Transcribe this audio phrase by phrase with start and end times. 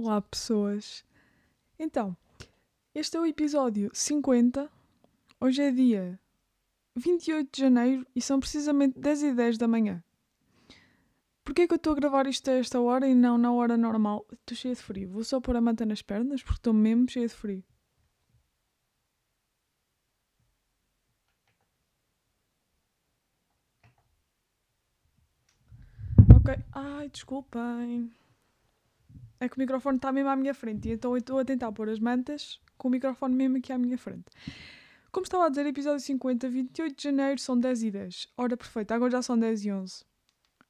[0.00, 1.04] Olá, pessoas!
[1.76, 2.16] Então,
[2.94, 4.70] este é o episódio 50.
[5.40, 6.20] Hoje é dia
[6.94, 10.00] 28 de janeiro e são precisamente 10 e 10 da manhã.
[11.44, 13.76] Porquê é que eu estou a gravar isto a esta hora e não na hora
[13.76, 14.24] normal?
[14.30, 15.08] Estou cheia de frio.
[15.08, 17.64] Vou só pôr a manta nas pernas porque estou mesmo cheia de frio.
[26.36, 26.54] Ok.
[26.72, 28.12] Ai, desculpem.
[29.40, 31.70] É que o microfone está mesmo à minha frente e então eu estou a tentar
[31.72, 34.26] pôr as mantas com o microfone mesmo aqui à minha frente.
[35.10, 38.28] Como estava a dizer, episódio 50, 28 de janeiro, são 10 e 10.
[38.36, 40.02] Hora perfeita, agora já são 10 e 11.
[40.02, 40.04] Uh,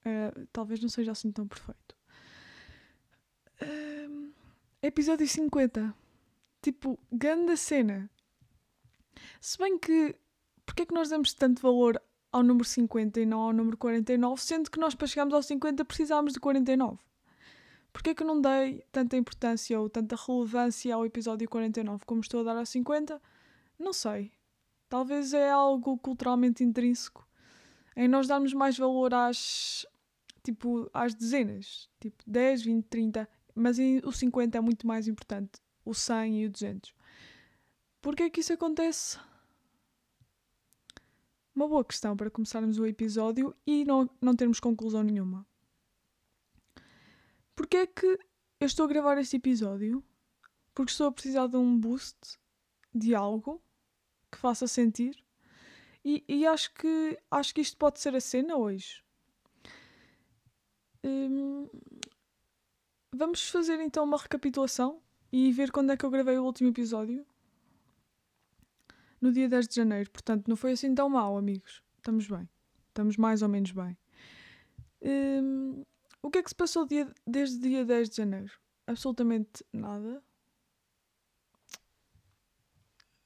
[0.04, 1.96] eh, talvez não seja assim tão perfeito.
[3.60, 4.32] Uh,
[4.80, 5.92] episódio 50.
[6.62, 8.08] Tipo, grande cena.
[9.40, 10.14] Se bem que,
[10.64, 14.40] porque é que nós damos tanto valor ao número 50 e não ao número 49,
[14.40, 16.98] sendo que nós para chegarmos ao 50 precisámos de 49?
[17.92, 22.20] Porquê é que eu não dei tanta importância ou tanta relevância ao episódio 49 como
[22.20, 23.20] estou a dar ao 50?
[23.78, 24.32] Não sei.
[24.88, 27.28] Talvez é algo culturalmente intrínseco
[27.98, 29.84] em nós darmos mais valor às
[30.44, 35.92] tipo às dezenas, tipo 10, 20, 30, mas o 50 é muito mais importante, o
[35.92, 36.94] 100 e o 200.
[38.00, 39.18] Porquê é que isso acontece?
[41.54, 45.44] Uma boa questão para começarmos o episódio e não, não termos conclusão nenhuma.
[47.58, 48.06] Porquê é que
[48.60, 50.04] eu estou a gravar este episódio?
[50.72, 52.38] Porque estou a precisar de um boost
[52.94, 53.60] de algo
[54.30, 55.24] que faça sentir.
[56.04, 59.02] E, e acho, que, acho que isto pode ser a cena hoje.
[61.02, 61.68] Hum,
[63.12, 67.26] vamos fazer então uma recapitulação e ver quando é que eu gravei o último episódio.
[69.20, 71.82] No dia 10 de janeiro, portanto, não foi assim tão mal, amigos.
[71.96, 72.48] Estamos bem.
[72.86, 73.98] Estamos mais ou menos bem.
[75.02, 75.82] Hum,
[76.22, 78.52] o que é que se passou dia, desde o dia 10 de janeiro?
[78.86, 80.22] Absolutamente nada.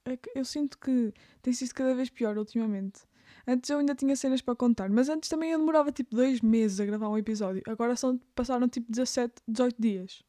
[0.04, 3.02] É que eu sinto que tem sido cada vez pior ultimamente.
[3.46, 6.78] Antes eu ainda tinha cenas para contar, mas antes também eu demorava tipo dois meses
[6.80, 7.62] a gravar um episódio.
[7.66, 10.22] Agora são, passaram tipo 17, 18 dias.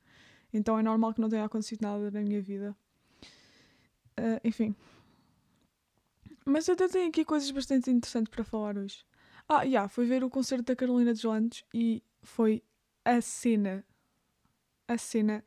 [0.53, 2.75] Então é normal que não tenha acontecido nada na minha vida.
[4.19, 4.75] Uh, enfim.
[6.45, 9.05] Mas até tenho aqui coisas bastante interessantes para falar hoje.
[9.47, 12.63] Ah, já, yeah, fui ver o concerto da Carolina de Landes e foi
[13.05, 13.85] a cena.
[14.87, 15.43] A cena.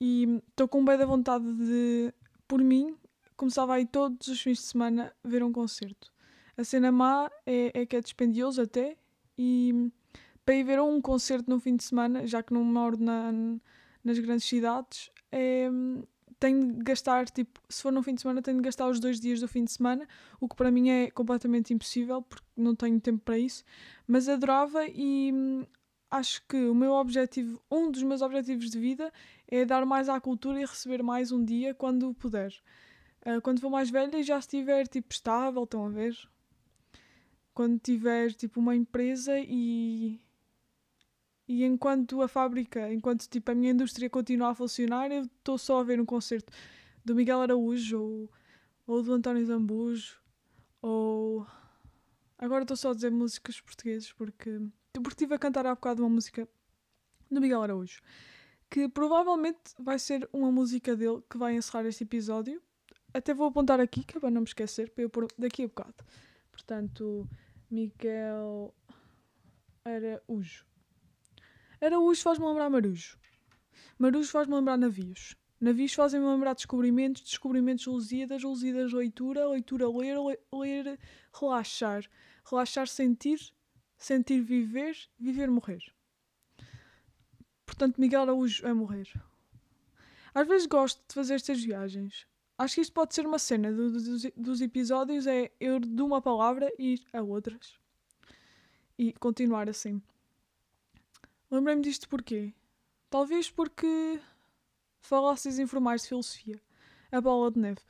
[0.00, 2.12] E estou com bem da vontade de,
[2.46, 2.96] por mim,
[3.36, 6.12] começava aí todos os fins de semana ver um concerto.
[6.56, 8.96] A cena má é, é que é dispendioso até
[9.38, 9.90] e
[10.44, 13.32] para ir ver um concerto no fim de semana, já que não moro na,
[14.04, 15.68] nas grandes cidades, é,
[16.38, 19.18] tenho de gastar, tipo, se for no fim de semana, tenho de gastar os dois
[19.20, 20.06] dias do fim de semana,
[20.40, 23.64] o que para mim é completamente impossível, porque não tenho tempo para isso.
[24.06, 25.64] Mas adorava e hum,
[26.10, 29.12] acho que o meu objetivo, um dos meus objetivos de vida
[29.48, 32.52] é dar mais à cultura e receber mais um dia quando puder.
[33.24, 36.16] Uh, quando for mais velha e já estiver tipo estável, estão a ver?
[37.54, 40.20] Quando tiver tipo uma empresa e
[41.48, 45.80] e enquanto a fábrica, enquanto tipo a minha indústria continua a funcionar, eu estou só
[45.80, 46.52] a ver um concerto
[47.04, 48.30] do Miguel Araújo ou,
[48.86, 50.18] ou do António Zambujo
[50.82, 51.46] ou
[52.38, 54.60] agora estou só a dizer músicas portugueses porque
[55.00, 56.48] porque estive a cantar há bocado uma música
[57.30, 58.00] do Miguel Araújo,
[58.70, 62.62] que provavelmente vai ser uma música dele que vai encerrar este episódio.
[63.12, 65.68] Até vou apontar aqui, que é para não me esquecer, para eu pôr daqui a
[65.68, 66.04] bocado.
[66.50, 67.28] Portanto,
[67.70, 68.74] Miguel
[69.84, 70.64] Araújo.
[71.86, 73.18] Araújo faz-me lembrar Marujo.
[73.98, 75.36] Marujo faz-me lembrar navios.
[75.58, 80.18] Navios fazem-me lembrar descobrimentos, descobrimentos Lusíadas, Lusíadas leitura, leitura ler,
[80.52, 80.98] ler
[81.32, 82.04] relaxar.
[82.48, 83.40] Relaxar sentir,
[83.96, 85.82] sentir viver, viver morrer.
[87.64, 89.08] Portanto, Miguel Araújo é morrer.
[90.34, 92.26] Às vezes gosto de fazer estas viagens.
[92.58, 96.20] Acho que isto pode ser uma cena do, do, dos episódios, é eu de uma
[96.20, 97.78] palavra ir a outras.
[98.98, 100.02] E continuar assim.
[101.50, 102.52] Lembrei-me disto porquê?
[103.08, 104.20] Talvez porque
[105.00, 106.60] falácias informais de filosofia.
[107.12, 107.80] A bola de neve.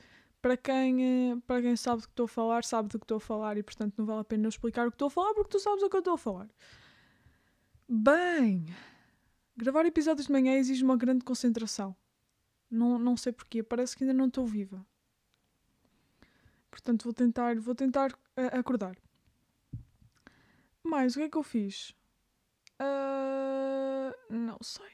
[0.43, 3.17] Para quem, eh, para quem sabe do que estou a falar, sabe do que estou
[3.17, 5.35] a falar e portanto não vale a pena eu explicar o que estou a falar
[5.35, 6.49] porque tu sabes o que eu estou a falar.
[7.89, 8.67] Bem,
[9.57, 11.97] gravar episódios de manhã exige uma grande concentração.
[12.71, 14.85] Não, não sei porquê, parece que ainda não estou viva.
[16.71, 18.97] Portanto, vou tentar, vou tentar uh, acordar.
[20.83, 21.95] Mais, o que é que eu fiz?
[22.81, 24.91] Uh, não sei.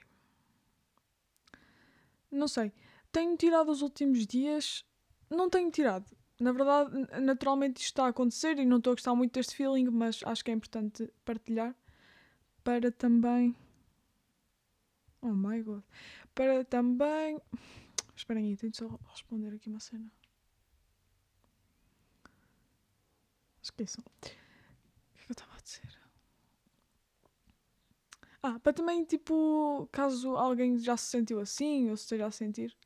[2.31, 2.73] Não sei.
[3.11, 4.85] Tenho tirado os últimos dias
[5.31, 6.05] não tenho tirado.
[6.39, 6.91] Na verdade,
[7.21, 10.45] naturalmente isto está a acontecer e não estou a gostar muito deste feeling, mas acho
[10.45, 11.75] que é importante partilhar
[12.65, 13.57] para também
[15.23, 15.83] Oh my god.
[16.35, 17.41] Para também.
[18.17, 20.11] Esperem aí, tenho só responder aqui uma cena.
[23.63, 24.05] Esqueçam.
[24.05, 26.02] O que é que eu estava a dizer?
[28.43, 32.77] Ah, para também, tipo, caso alguém já se sentiu assim ou se esteja a sentir,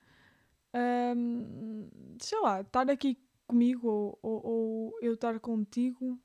[1.16, 1.88] um,
[2.20, 6.20] sei lá, estar aqui comigo ou, ou, ou, eu estar contigo,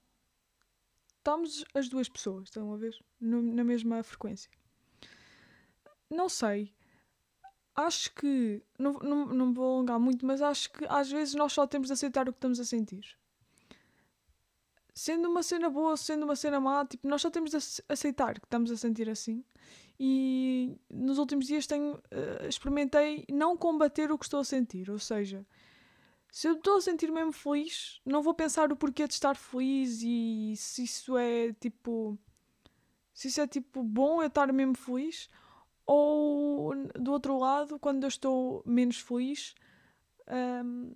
[1.18, 2.94] estamos as duas pessoas, estão a ver?
[3.22, 4.52] No, na mesma frequência.
[6.10, 6.76] Não sei.
[7.74, 8.62] Acho que.
[8.78, 11.94] Não, não, não vou alongar muito, mas acho que às vezes nós só temos de
[11.94, 13.18] aceitar o que estamos a sentir
[15.02, 17.58] sendo uma cena boa, sendo uma cena má, tipo, nós só temos de
[17.90, 19.44] aceitar que estamos a sentir assim.
[20.00, 25.00] E nos últimos dias tenho, uh, experimentei não combater o que estou a sentir, ou
[25.00, 25.44] seja,
[26.32, 30.04] se eu estou a sentir mesmo feliz, não vou pensar o porquê de estar feliz
[30.04, 32.16] e se isso é tipo.
[33.12, 35.30] Se isso é tipo bom eu estar mesmo feliz,
[35.84, 39.56] ou do outro lado, quando eu estou menos feliz,
[40.28, 40.94] um, ehm,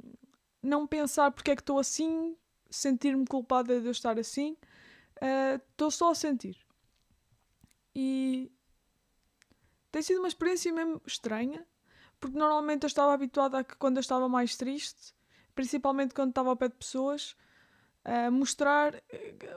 [0.61, 2.35] não pensar porque é que estou assim,
[2.75, 4.57] sentir-me culpada de eu estar assim.
[5.21, 6.57] Eh, estou uh, só a sentir.
[7.95, 8.51] E
[9.91, 11.65] tem sido uma experiência mesmo estranha,
[12.19, 15.13] porque normalmente eu estava habituada a que quando eu estava mais triste,
[15.53, 17.35] principalmente quando estava ao pé de pessoas,
[18.05, 18.93] uh, mostrar,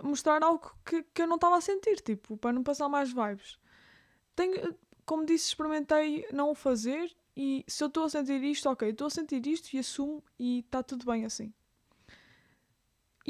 [0.02, 3.58] mostrar algo que, que eu não estava a sentir, tipo, para não passar mais vibes.
[4.36, 8.90] Tenho, como disse, experimentei não o fazer e se eu estou a sentir isto, ok,
[8.90, 11.52] estou a sentir isto e assumo e está tudo bem assim.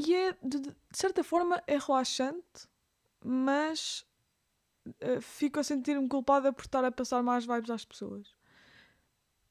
[0.01, 2.69] E é, de, de certa forma, é relaxante,
[3.21, 4.07] mas
[4.87, 8.33] uh, fico a sentir-me culpada por estar a passar mais vibes às pessoas.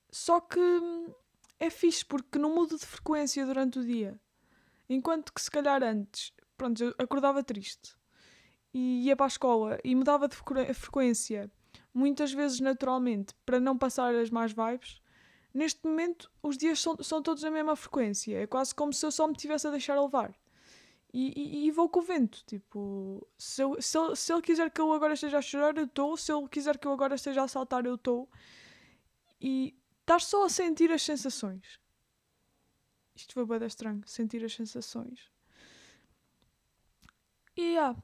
[0.10, 1.14] Só que hum,
[1.60, 4.18] é fixe porque não mudo de frequência durante o dia.
[4.88, 7.98] Enquanto que se calhar antes, pronto, eu acordava triste
[8.74, 10.36] e ia para a escola e mudava de
[10.74, 11.52] frequência,
[11.94, 15.02] muitas vezes naturalmente, para não passar as más vibes,
[15.58, 18.38] neste momento os dias são, são todos na mesma frequência.
[18.38, 20.34] É quase como se eu só me tivesse a deixar levar.
[21.12, 22.44] E, e, e vou com o vento.
[22.46, 25.86] Tipo, se, eu, se, ele, se ele quiser que eu agora esteja a chorar, eu
[25.86, 26.16] estou.
[26.16, 28.30] Se ele quiser que eu agora esteja a saltar, eu estou.
[29.42, 31.80] E estás só a sentir as sensações.
[33.16, 34.02] Isto foi bem estranho.
[34.06, 35.32] Sentir as sensações.
[37.56, 37.98] E yeah,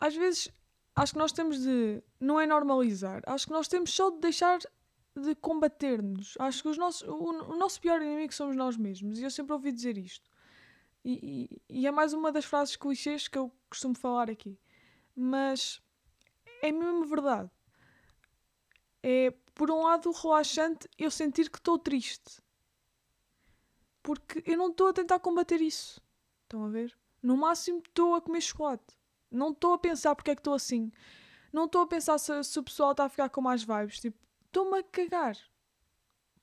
[0.00, 0.48] às vezes
[0.94, 2.02] acho que nós temos de.
[2.18, 3.22] Não é normalizar.
[3.26, 4.58] Acho que nós temos só de deixar
[5.20, 6.34] de combater-nos.
[6.38, 9.18] Acho que os nossos, o, o, nosso pior inimigo somos nós mesmos.
[9.18, 10.30] E eu sempre ouvi dizer isto.
[11.04, 14.58] E, e, e, é mais uma das frases clichês que eu costumo falar aqui.
[15.14, 15.80] Mas
[16.62, 17.50] é mesmo verdade.
[19.02, 22.42] É, por um lado, relaxante eu sentir que estou triste.
[24.02, 26.00] Porque eu não estou a tentar combater isso.
[26.42, 26.96] Estão a ver?
[27.22, 28.96] No máximo estou a comer chocolate.
[29.30, 30.92] Não estou a pensar porque é que estou assim.
[31.52, 34.00] Não estou a pensar se, se o pessoal está a ficar com mais vibes.
[34.00, 34.25] Tipo,
[34.56, 35.36] estou-me a cagar.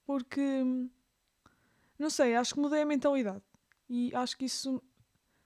[0.06, 0.64] Porque,
[1.98, 3.44] não sei, acho que mudei a mentalidade.
[3.90, 4.82] E acho que isso,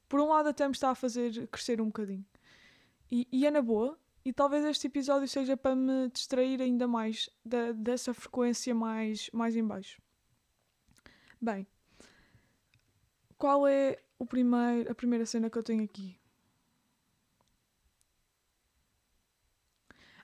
[0.09, 2.25] por um lado, até me está a fazer crescer um bocadinho.
[3.09, 3.97] E, e é na boa.
[4.25, 9.55] E talvez este episódio seja para me distrair ainda mais da, dessa frequência mais, mais
[9.55, 10.01] em baixo.
[11.39, 11.65] Bem,
[13.37, 16.19] qual é o primeiro, a primeira cena que eu tenho aqui?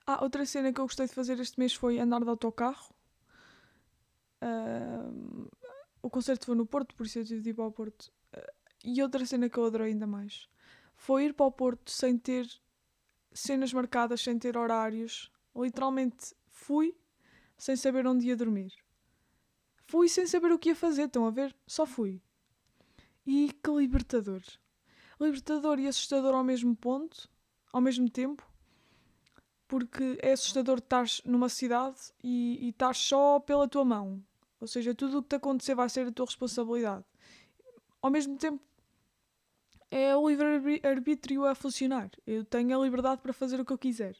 [0.06, 2.94] Ah, outra cena que eu gostei de fazer este mês foi andar de autocarro.
[4.42, 5.50] Uh,
[6.02, 8.12] o concerto foi no Porto, por isso eu tive de ir para o Porto.
[8.36, 8.52] Uh,
[8.84, 10.46] e outra cena que eu adorei ainda mais
[10.94, 12.46] foi ir para o Porto sem ter
[13.32, 15.32] cenas marcadas, sem ter horários.
[15.56, 16.94] Literalmente fui
[17.56, 18.72] sem saber onde ia dormir.
[19.86, 21.54] Fui sem saber o que ia fazer, estão a ver?
[21.66, 22.22] Só fui.
[23.26, 24.42] E que libertador.
[25.20, 27.28] Libertador e assustador ao mesmo ponto,
[27.72, 28.46] ao mesmo tempo,
[29.74, 34.24] porque é assustador estar numa cidade e, estar só pela tua mão.
[34.60, 37.04] Ou seja, tudo o que te acontecer vai ser a tua responsabilidade.
[38.00, 38.62] Ao mesmo tempo,
[39.90, 42.08] é o livre-arbítrio a funcionar.
[42.24, 44.16] Eu tenho a liberdade para fazer o que eu quiser.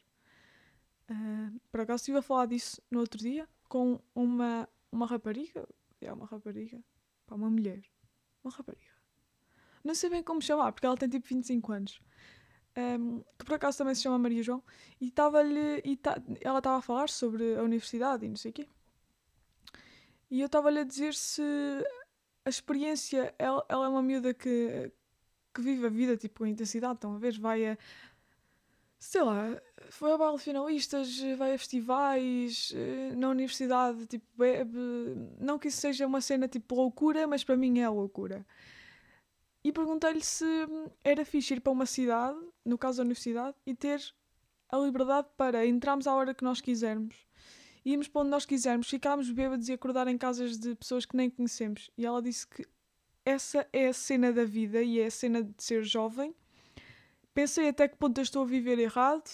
[1.09, 5.65] Uh, por acaso estive a falar disso no outro dia com uma, uma rapariga.
[6.01, 6.83] É uma rapariga.
[7.25, 7.81] Pá, uma mulher.
[8.43, 8.91] Uma rapariga.
[9.85, 12.01] Não sei bem como chamar, porque ela tem tipo 25 anos
[12.77, 14.63] um, que por acaso também se chama Maria João,
[14.99, 15.95] e estava-lhe.
[15.97, 18.67] Ta, ela estava a falar sobre a universidade e não sei o quê.
[20.29, 21.41] E eu estava-lhe a dizer se
[22.43, 23.33] a experiência.
[23.39, 24.91] Ela, ela é uma miúda que,
[25.53, 27.39] que vive a vida tipo com intensidade, estão a ver?
[27.39, 27.77] Vai a.
[28.97, 34.77] Sei lá, foi a baile finalistas, vai a festivais, eh, na universidade, tipo, bebe.
[35.39, 38.45] Não que isso seja uma cena tipo loucura, mas para mim é loucura
[39.65, 40.45] e perguntei-lhe se
[41.03, 43.99] era fixe ir para uma cidade, no caso da universidade, e ter
[44.69, 47.25] a liberdade para entrarmos à hora que nós quisermos
[47.85, 51.29] íamos para onde nós quisermos, ficámos bêbados e acordar em casas de pessoas que nem
[51.29, 51.91] conhecemos.
[51.95, 52.67] E ela disse que
[53.23, 56.35] essa é a cena da vida e é a cena de ser jovem.
[57.33, 59.29] Pensei até que ponto eu estou a viver errado,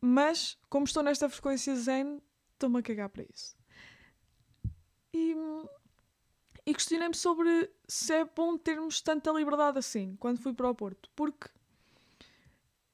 [0.00, 2.22] mas como estou nesta frequência zen,
[2.54, 3.56] estou-me a cagar para isso.
[5.12, 5.34] E,
[6.64, 11.10] e questionei-me sobre se é bom termos tanta liberdade assim quando fui para o Porto,
[11.16, 11.48] porque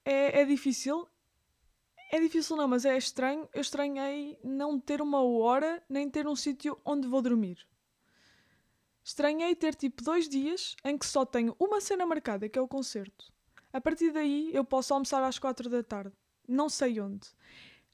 [0.04, 1.06] é, é difícil.
[2.10, 3.46] É difícil não, mas é estranho.
[3.52, 7.66] Eu estranhei não ter uma hora nem ter um sítio onde vou dormir.
[9.04, 12.68] Estranhei ter tipo dois dias em que só tenho uma cena marcada, que é o
[12.68, 13.30] concerto.
[13.70, 16.16] A partir daí eu posso almoçar às quatro da tarde.
[16.46, 17.28] Não sei onde.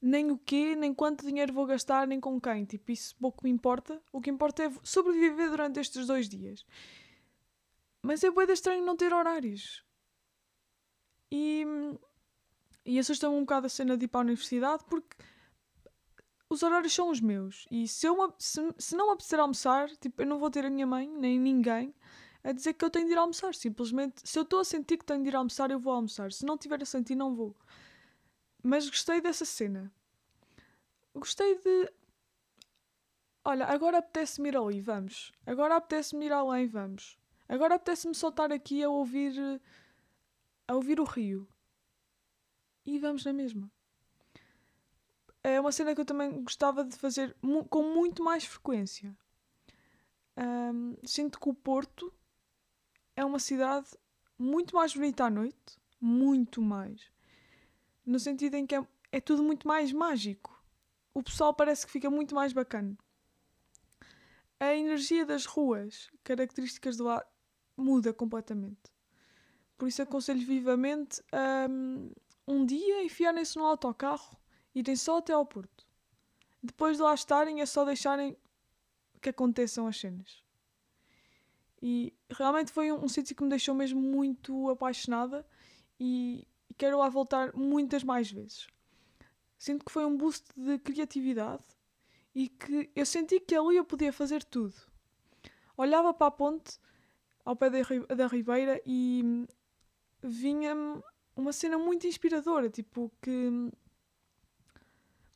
[0.07, 2.67] Nem o quê, nem quanto dinheiro vou gastar, nem com quem.
[2.67, 4.03] Tipo, isso pouco me importa.
[4.13, 6.67] O que importa é sobreviver durante estes dois dias.
[8.03, 9.83] Mas é bué estranho não ter horários.
[11.33, 11.65] E,
[12.85, 15.17] e assusta-me um bocado a cena de ir para a universidade porque
[16.51, 17.67] os horários são os meus.
[17.71, 20.71] E se, eu, se, se não me apetecer almoçar, tipo, eu não vou ter a
[20.71, 21.95] minha mãe, nem ninguém,
[22.45, 23.55] a dizer que eu tenho de ir almoçar.
[23.55, 26.31] Simplesmente, se eu estou a sentir que tenho de ir almoçar, eu vou almoçar.
[26.31, 27.57] Se não tiver a sentir, não vou.
[28.67, 29.93] Mas gostei dessa cena.
[31.15, 31.93] Gostei de.
[33.45, 35.33] Olha, agora apetece-me ir ali, vamos.
[35.45, 37.19] Agora apetece-me ir além, vamos.
[37.47, 39.61] Agora apetece-me soltar aqui a ouvir
[40.67, 41.47] a ouvir o rio.
[42.87, 43.71] E vamos na mesma.
[45.43, 49.15] É uma cena que eu também gostava de fazer mu com muito mais frequência.
[50.39, 52.11] Um, sinto que o Porto
[53.15, 53.91] é uma cidade
[54.39, 55.79] muito mais bonita à noite.
[56.01, 57.14] Muito mais.
[58.05, 60.63] No sentido em que é, é tudo muito mais mágico.
[61.13, 62.97] O pessoal parece que fica muito mais bacana.
[64.59, 67.25] A energia das ruas, características do ar,
[67.77, 68.93] muda completamente.
[69.77, 71.23] Por isso aconselho vivamente
[71.69, 72.11] um,
[72.47, 74.37] um dia enfiarem-se no autocarro,
[74.75, 75.87] irem só até ao Porto.
[76.63, 78.37] Depois de lá estarem é só deixarem
[79.21, 80.43] que aconteçam as cenas.
[81.83, 85.47] E realmente foi um, um sítio que me deixou mesmo muito apaixonada
[86.01, 86.47] e,
[86.77, 88.67] quero lá voltar muitas mais vezes.
[89.57, 91.65] Sinto que foi um boost de criatividade
[92.35, 94.75] e que eu senti que ali eu podia fazer tudo.
[95.77, 96.79] Olhava para a ponte
[97.45, 97.79] ao pé da,
[98.15, 99.47] da Ribeira e
[100.23, 101.03] vinha-me
[101.37, 103.71] uma cena muito inspiradora, tipo, que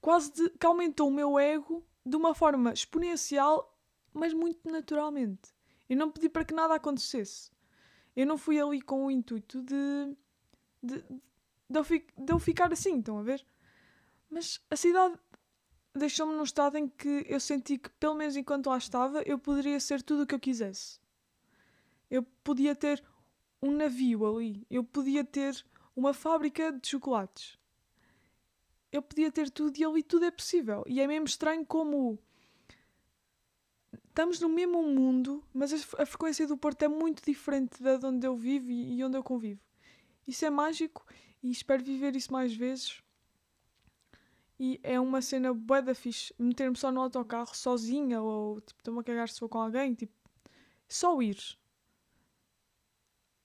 [0.01, 3.79] quase de, que aumentou o meu ego de uma forma exponencial,
[4.13, 5.55] mas muito naturalmente.
[5.89, 7.51] Eu não pedi para que nada acontecesse.
[8.15, 10.17] Eu não fui ali com o intuito de,
[10.83, 11.05] de,
[11.69, 13.45] de, eu, fi, de eu ficar assim, estão a ver?
[14.31, 15.19] Mas a cidade
[15.95, 19.81] deixou-me num estado em que eu senti que, pelo menos enquanto lá estava, eu poderia
[19.81, 21.01] ser tudo o que eu quisesse.
[22.11, 23.03] Eu podia ter
[23.63, 24.67] um navio ali.
[24.71, 27.59] Eu podia ter uma fábrica de chocolates.
[28.91, 30.85] Eu podia ter tudo e ali tudo é possível.
[30.87, 32.19] E é mesmo estranho como
[34.09, 38.27] estamos no mesmo mundo, mas a, frequência do Porto é muito diferente da de onde
[38.27, 39.61] eu vivo e, onde eu convivo.
[40.27, 41.07] Isso é mágico
[41.43, 43.03] e espero viver isso mais vezes.
[44.59, 46.35] E é uma cena bué da fixe.
[46.39, 49.95] Meter-me só no autocarro sozinha ou tipo, estou-me a cagar se for com alguém.
[49.95, 50.13] Tipo,
[50.89, 51.39] só ir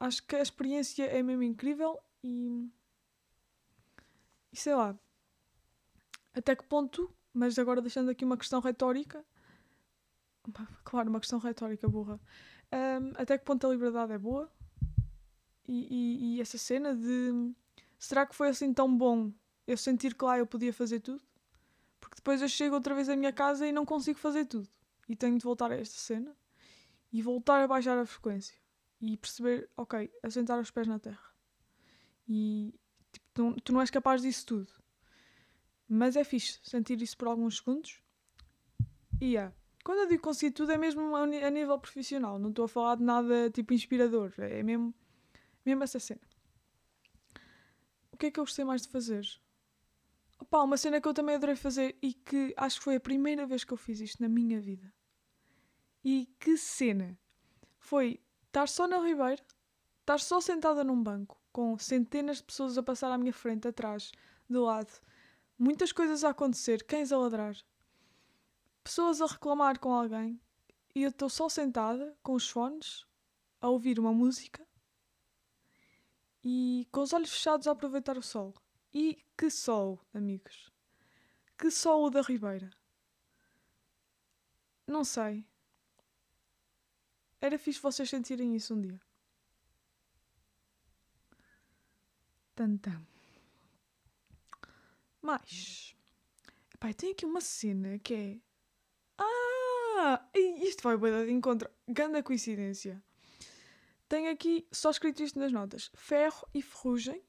[0.03, 2.69] acho que a experiência é mesmo incrível e.
[4.51, 4.97] E sei lá.
[6.33, 9.23] Até que ponto, mas agora deixando aqui uma questão retórica.
[10.83, 12.19] Claro, uma questão retórica burra.
[12.71, 14.51] Um, até que ponto a liberdade é boa?
[15.65, 17.53] E, e, e, essa cena de.
[18.03, 19.31] Será que foi assim tão bom
[19.65, 21.23] eu sentir que lá eu podia fazer tudo?
[22.01, 24.67] Porque depois eu chego outra vez à minha casa e não consigo fazer tudo.
[25.07, 26.35] E tenho de voltar a esta cena
[27.13, 28.57] e voltar a baixar a frequência
[28.99, 31.23] e perceber, ok, assentar os pés na terra.
[32.27, 32.77] E
[33.09, 34.73] tipo, tu, tu não és capaz disso tudo.
[35.87, 38.01] Mas é fixe sentir isso por alguns segundos.
[39.21, 39.55] E yeah.
[39.81, 43.03] quando eu digo conseguir tudo é mesmo a, nível profissional, não estou a falar de
[43.03, 44.93] nada tipo inspirador, é mesmo,
[45.65, 46.32] mesmo essa cena.
[48.13, 49.27] O que é que eu gostei mais de fazer?
[50.39, 53.45] Opa, uma cena que eu também adorei fazer e que acho que foi a primeira
[53.47, 54.93] vez que eu fiz isto na minha vida.
[56.03, 57.17] E que cena!
[57.79, 59.43] Foi estar só na Ribeira,
[60.01, 64.11] estar só sentada num banco, com centenas de pessoas a passar à minha frente, atrás,
[64.47, 64.91] do lado,
[65.57, 67.55] muitas coisas a acontecer, cães a ladrar,
[68.83, 70.39] pessoas a reclamar com alguém,
[70.93, 73.07] e eu estou só sentada, com os fones,
[73.59, 74.65] a ouvir uma música
[76.43, 78.53] e com os olhos fechados a aproveitar o sol.
[78.93, 80.71] E que sol, amigos!
[81.57, 82.69] Que sol o da Ribeira!
[84.85, 85.45] Não sei.
[87.39, 88.99] Era fixe vocês sentirem isso um dia.
[92.55, 93.05] Tantam.
[95.21, 95.95] Mas.
[96.79, 98.41] Pai, tem aqui uma cena que é.
[99.17, 100.29] Ah!
[100.33, 101.69] Isto vai bem de encontro.
[101.87, 103.01] Ganda coincidência.
[104.07, 107.23] Tem aqui só escrito isto nas notas: ferro e ferrugem,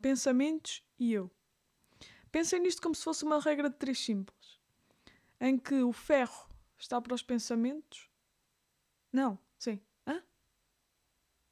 [0.00, 1.30] pensamentos e eu.
[2.30, 4.60] Pensem nisto como se fosse uma regra de três simples,
[5.40, 8.10] em que o ferro está para os pensamentos.
[9.12, 9.80] Não, sim.
[10.06, 10.22] Hã?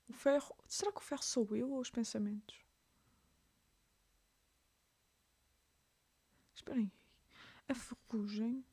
[0.09, 0.55] O ferro.
[0.69, 2.57] Será que o ferro sou eu ou os pensamentos?
[6.55, 6.93] Esperem.
[7.69, 8.65] A ferrugem.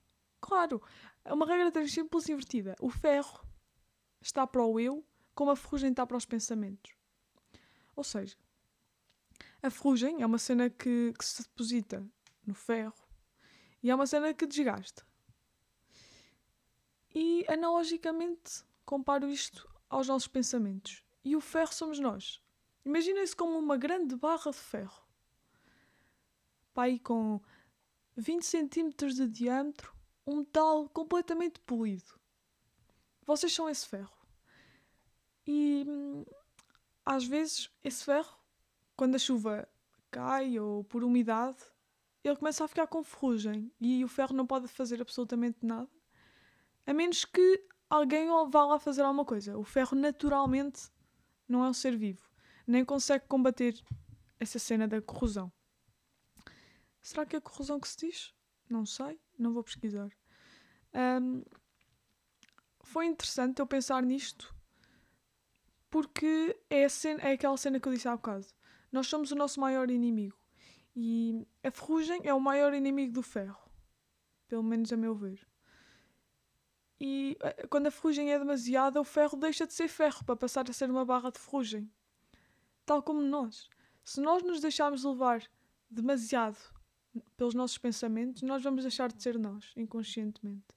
[0.42, 0.82] Claro,
[1.24, 2.76] é uma regra de três simples invertida.
[2.82, 3.48] O ferro
[4.22, 6.94] está para o eu, como a ferrugem está para os pensamentos.
[7.96, 8.38] Ou seja,
[9.62, 12.06] a ferrugem é uma cena que, que se deposita
[12.46, 12.94] no ferro
[13.82, 15.06] e é uma cena que desgasta.
[17.14, 21.04] E analogicamente comparo isto aos nossos pensamentos.
[21.24, 22.42] E o ferro somos nós.
[22.84, 25.04] Imaginem-se como uma grande barra de ferro.
[26.74, 27.40] Pai com
[28.16, 29.94] 20 centímetros de diâmetro,
[30.26, 32.20] um metal completamente polido.
[33.26, 34.23] Vocês são esse ferro.
[35.46, 36.26] E hum,
[37.06, 38.38] às vezes esse ferro,
[38.96, 39.68] quando a chuva
[40.10, 41.58] cai ou por umidade,
[42.24, 45.90] ele começa a ficar com ferrugem e o ferro não pode fazer absolutamente nada,
[46.86, 49.58] a menos que alguém vá lá fazer alguma coisa.
[49.58, 50.90] O ferro naturalmente
[51.48, 52.30] não é um ser vivo,
[52.66, 53.76] nem consegue combater
[54.40, 55.52] essa cena da corrosão.
[57.02, 58.34] Será que é corrosão que se diz?
[58.70, 60.10] Não sei, não vou pesquisar.
[60.94, 61.44] Um,
[62.82, 64.56] foi interessante eu pensar nisto
[65.94, 68.48] porque é, cena, é aquela cena que eu disse há bocado.
[68.92, 70.36] Nós somos o nosso maior inimigo
[70.96, 73.62] e a ferrugem é o maior inimigo do ferro,
[74.48, 75.48] pelo menos a meu ver.
[77.00, 80.68] E eh, quando a ferrugem é demasiada, o ferro deixa de ser ferro para passar
[80.68, 81.88] a ser uma barra de ferrugem.
[82.88, 83.70] Tal como nós.
[84.04, 85.44] Se nós nos deixarmos levar
[85.92, 86.58] demasiado
[87.38, 90.74] pelos nossos pensamentos, nós vamos deixar de ser nós, inconscientemente.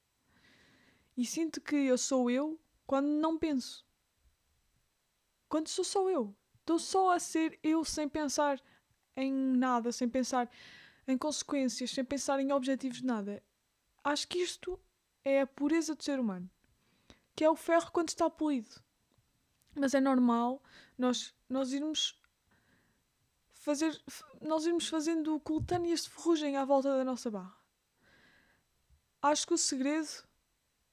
[1.16, 3.85] E sinto que eu sou eu quando não penso.
[5.48, 6.34] Quando sou só eu.
[6.60, 8.60] Estou só a ser eu sem pensar
[9.16, 10.50] em nada, sem pensar
[11.06, 13.42] em consequências, sem pensar em objetivos nada.
[14.02, 14.78] Acho que isto
[15.24, 16.50] é a pureza do ser humano.
[17.34, 18.82] Que é o ferro quando está polido.
[19.74, 20.62] Mas é normal
[20.98, 22.20] nós, nós irmos
[23.66, 24.00] fazer
[24.40, 27.56] nós irmos fazendo coletâneas de ferrugem à volta da nossa barra.
[29.20, 30.25] Acho que o segredo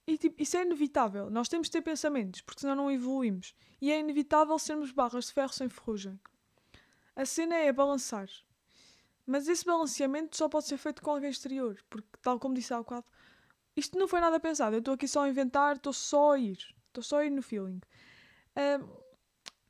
[0.06, 1.30] e tipo, isso é inevitável.
[1.30, 3.56] Nós temos de ter pensamentos, porque senão não evoluímos.
[3.82, 6.20] E é inevitável sermos barras de ferro sem ferrugem.
[7.16, 8.28] A cena é balançar.
[9.26, 12.78] Mas esse balanceamento só pode ser feito com alguém exterior, porque, tal como disse há
[12.78, 13.06] bocado,
[13.76, 14.76] isto não foi nada pensado.
[14.76, 16.58] Eu estou aqui só a inventar, estou só a ir.
[16.88, 17.80] Estou só a ir no feeling.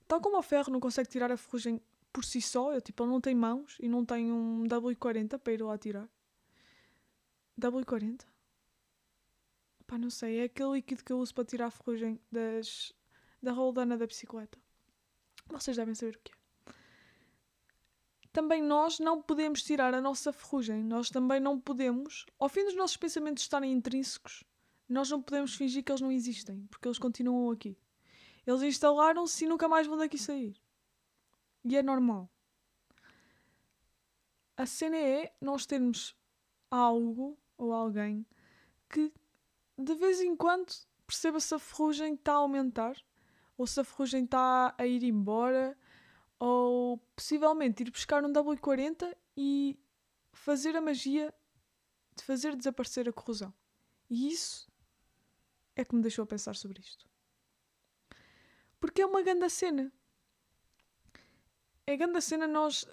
[0.08, 1.80] tal como o ferro não consegue tirar a ferrugem
[2.12, 5.54] por si só, eu, tipo, ele não tem mãos e não tem um W40 para
[5.54, 6.08] ir lá tirar.
[7.60, 8.33] W40?
[9.94, 12.92] Pá, não sei, é aquele líquido que eu uso para tirar a ferrugem das,
[13.40, 14.58] da roldana da bicicleta.
[15.46, 16.74] Vocês devem saber o que é.
[18.32, 20.84] Também nós não podemos tirar a nossa ferrugem.
[20.84, 24.44] Nós também não podemos, ao fim dos nossos pensamentos estarem intrínsecos,
[24.90, 27.78] nós não podemos fingir que eles não existem, porque eles continuam aqui.
[28.48, 30.60] Eles instalaram-se e nunca mais vão daqui sair.
[31.64, 32.28] E é normal.
[34.58, 36.18] A cena é nós termos
[36.72, 38.26] algo ou alguém
[38.90, 39.14] que
[39.78, 40.74] de vez em quando
[41.06, 42.96] perceba se a ferrugem está a aumentar
[43.58, 45.78] ou se a ferrugem está a ir embora
[46.40, 49.80] ou possivelmente ir buscar um W40 e
[50.32, 51.34] fazer a magia
[52.16, 53.54] de fazer desaparecer a corrosão.
[54.10, 54.72] E isso
[55.76, 57.08] é que me deixou a pensar sobre isto.
[58.80, 59.92] Porque é uma grande cena.
[61.88, 62.86] É grande cena nós.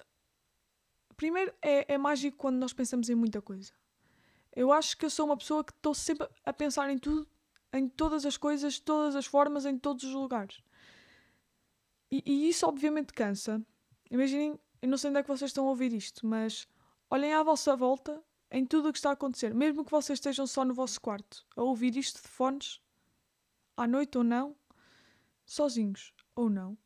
[1.16, 3.72] Primeiro, é, é mágico quando nós pensamos em muita coisa.
[4.54, 7.28] Eu acho que eu sou uma pessoa que estou sempre a pensar em tudo,
[7.72, 10.60] em todas as coisas, todas as formas, em todos os lugares.
[12.10, 13.64] E, e isso obviamente cansa.
[14.10, 16.66] Imaginem, eu não sei onde é que vocês estão a ouvir isto, mas
[17.08, 20.46] olhem à vossa volta em tudo o que está a acontecer, mesmo que vocês estejam
[20.46, 22.80] só no vosso quarto, a ouvir isto de fones,
[23.76, 24.56] à noite ou não,
[25.46, 26.76] sozinhos ou não.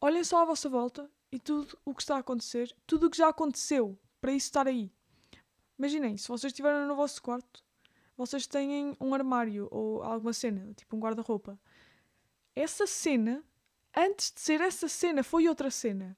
[0.00, 3.18] Olhem só à vossa volta e tudo o que está a acontecer, tudo o que
[3.18, 4.90] já aconteceu para isso estar aí.
[5.78, 7.62] Imaginem, se vocês estiverem no vosso quarto,
[8.16, 11.58] vocês têm um armário ou alguma cena, tipo um guarda-roupa.
[12.54, 13.44] Essa cena,
[13.94, 16.16] antes de ser essa cena, foi outra cena.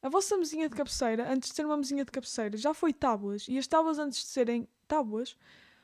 [0.00, 3.46] A vossa mesinha de cabeceira, antes de ser uma mesinha de cabeceira, já foi tábuas,
[3.48, 5.36] e as tábuas, antes de serem tábuas,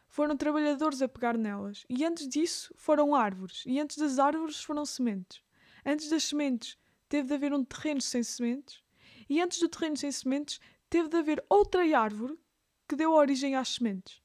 [0.07, 1.85] foram trabalhadores a pegar nelas.
[1.89, 3.63] E antes disso, foram árvores.
[3.65, 5.43] E antes das árvores, foram sementes.
[5.87, 6.77] Antes das sementes,
[7.09, 8.83] teve de haver um terreno sem sementes.
[9.29, 12.39] E antes do terreno sem sementes, teve de haver outra árvore
[12.87, 14.21] que deu origem às sementes.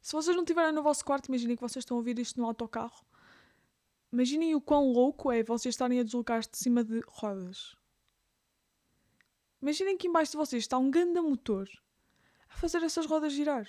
[0.00, 2.46] Se vocês não estiverem no vosso quarto, imaginem que vocês estão a ouvir isto no
[2.46, 3.04] autocarro.
[4.12, 7.76] Imaginem o quão louco é vocês estarem a deslocar-se de cima de rodas.
[9.60, 11.68] Imaginem que embaixo de vocês está um grande motor
[12.48, 13.66] a fazer essas rodas girar.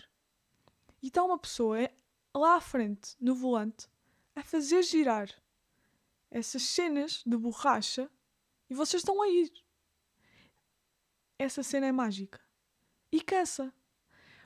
[1.02, 1.90] E está uma pessoa
[2.36, 3.88] lá à frente, no volante,
[4.36, 5.30] a fazer girar
[6.30, 8.10] essas cenas de borracha
[8.70, 9.63] e vocês estão a ir.
[11.44, 12.40] Essa cena é mágica.
[13.12, 13.74] E cansa.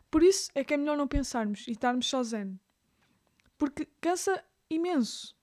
[0.10, 2.60] Por isso é que é melhor não pensarmos e estarmos só zen.
[3.56, 5.38] Porque cansa imenso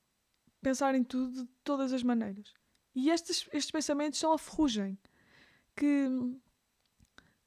[0.60, 2.52] pensar em tudo de todas as maneiras.
[2.92, 4.98] E estes, estes pensamentos são a ferrugem.
[5.76, 6.08] Que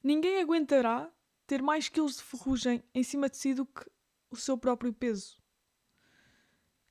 [0.02, 1.12] ninguém aguentará
[1.46, 3.86] ter mais quilos de ferrugem em cima de si do que
[4.32, 5.38] o seu próprio peso.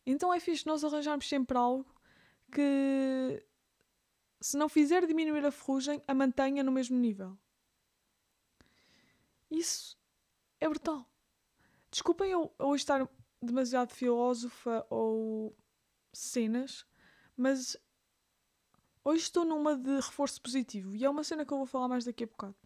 [0.04, 1.90] Então é fixe nós arranjarmos sempre algo
[2.52, 3.42] que,
[4.40, 7.38] se não fizer diminuir a ferrugem, a mantenha no mesmo nível.
[9.50, 9.96] Isso
[10.60, 11.08] é brutal.
[11.90, 13.08] Desculpem eu hoje estar
[13.40, 15.56] demasiado filósofa ou
[16.12, 16.86] cenas,
[17.36, 17.76] mas
[19.04, 22.04] hoje estou numa de reforço positivo e é uma cena que eu vou falar mais
[22.04, 22.56] daqui a bocado.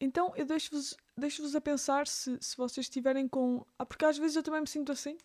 [0.00, 3.64] Então eu deixo-vos deixo a pensar se, se vocês estiverem com.
[3.78, 5.18] Ah, porque às vezes eu também me sinto assim.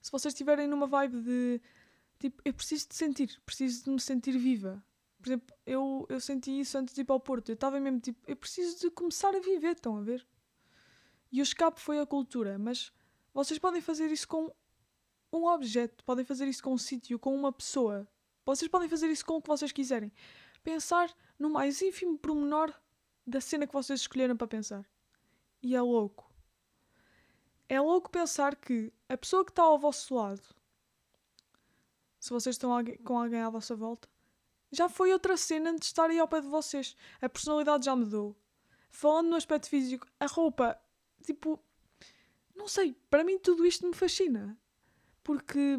[0.00, 1.60] Se vocês estiverem numa vibe de
[2.18, 4.82] tipo, eu preciso de sentir, preciso de me sentir viva.
[5.20, 7.48] Por exemplo, eu, eu senti isso antes de ir para o Porto.
[7.48, 10.26] Eu estava mesmo tipo, eu preciso de começar a viver, estão a ver?
[11.30, 12.92] E o escape foi a cultura, mas
[13.34, 14.52] vocês podem fazer isso com
[15.32, 18.08] um objeto, podem fazer isso com um sítio, com uma pessoa.
[18.46, 20.12] Vocês podem fazer isso com o que vocês quiserem.
[20.62, 22.72] Pensar no mais ínfimo pormenor
[23.26, 24.88] da cena que vocês escolheram para pensar.
[25.62, 26.32] E é louco.
[27.68, 30.42] É louco pensar que a pessoa que está ao vosso lado,
[32.28, 32.70] se vocês estão
[33.04, 34.06] com alguém à vossa volta,
[34.70, 36.94] já foi outra cena de estar aí ao pé de vocês.
[37.22, 38.36] A personalidade já mudou.
[38.90, 40.78] Falando no aspecto físico, a roupa,
[41.24, 41.58] tipo,
[42.54, 44.58] não sei, para mim tudo isto me fascina.
[45.24, 45.78] Porque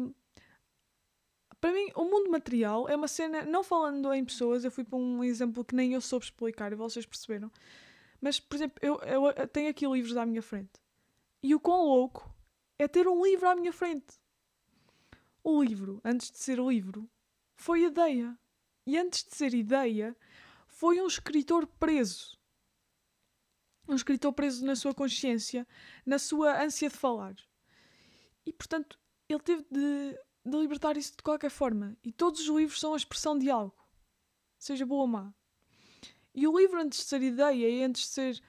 [1.60, 4.98] para mim, o mundo material é uma cena, não falando em pessoas, eu fui para
[4.98, 7.50] um exemplo que nem eu soube explicar e vocês perceberam.
[8.20, 10.80] Mas, por exemplo, eu, eu tenho aqui livros à minha frente.
[11.42, 12.28] E o quão louco
[12.76, 14.19] é ter um livro à minha frente.
[15.42, 17.10] O livro, antes de ser livro,
[17.54, 18.38] foi ideia.
[18.86, 20.16] E antes de ser ideia,
[20.66, 22.38] foi um escritor preso.
[23.88, 25.66] Um escritor preso na sua consciência,
[26.04, 27.36] na sua ânsia de falar.
[28.46, 28.98] E, portanto,
[29.28, 31.96] ele teve de de libertar isso de qualquer forma.
[32.02, 33.76] E todos os livros são a expressão de algo,
[34.58, 35.34] seja boa ou má.
[36.34, 38.42] E o livro, antes de ser ideia e antes de ser.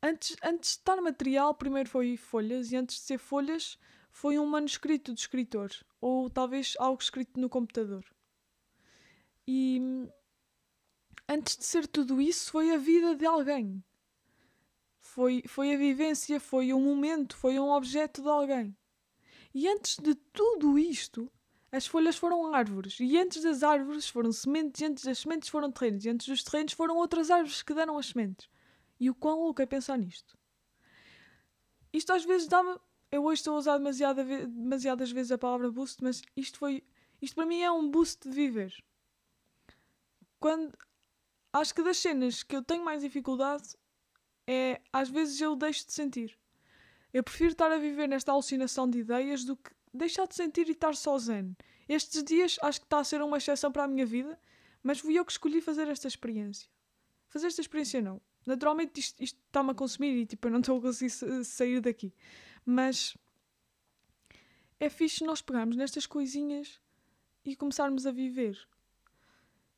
[0.00, 3.76] Antes, antes de estar material, primeiro foi folhas, e antes de ser folhas,
[4.18, 8.04] foi um manuscrito do escritor, ou talvez algo escrito no computador.
[9.46, 9.80] E
[11.28, 13.80] antes de ser tudo isso, foi a vida de alguém.
[14.98, 18.76] Foi, foi a vivência, foi um momento, foi um objeto de alguém.
[19.54, 21.30] E antes de tudo isto,
[21.70, 25.70] as folhas foram árvores, e antes das árvores foram sementes, e antes das sementes foram
[25.70, 28.50] terrenos, e antes dos terrenos foram outras árvores que deram as sementes.
[28.98, 30.36] E o quão louco é pensar nisto?
[31.92, 32.80] Isto às vezes dá-me.
[33.10, 36.84] Eu hoje estou a usar demasiada, demasiadas vezes a palavra boost, mas isto foi.
[37.20, 38.74] Isto para mim é um boost de viver.
[40.38, 40.76] Quando.
[41.50, 43.74] Acho que das cenas que eu tenho mais dificuldade
[44.46, 44.80] é.
[44.92, 46.38] Às vezes eu deixo de sentir.
[47.12, 50.72] Eu prefiro estar a viver nesta alucinação de ideias do que deixar de sentir e
[50.72, 51.56] estar zen.
[51.88, 54.38] Estes dias acho que está a ser uma exceção para a minha vida,
[54.82, 56.68] mas fui eu que escolhi fazer esta experiência.
[57.28, 58.20] Fazer esta experiência não.
[58.46, 61.10] Naturalmente isto está-me a consumir e tipo, eu não estou a conseguir
[61.44, 62.12] sair daqui.
[62.70, 63.16] Mas
[64.78, 66.78] é fixe nós pegarmos nestas coisinhas
[67.42, 68.68] e começarmos a viver.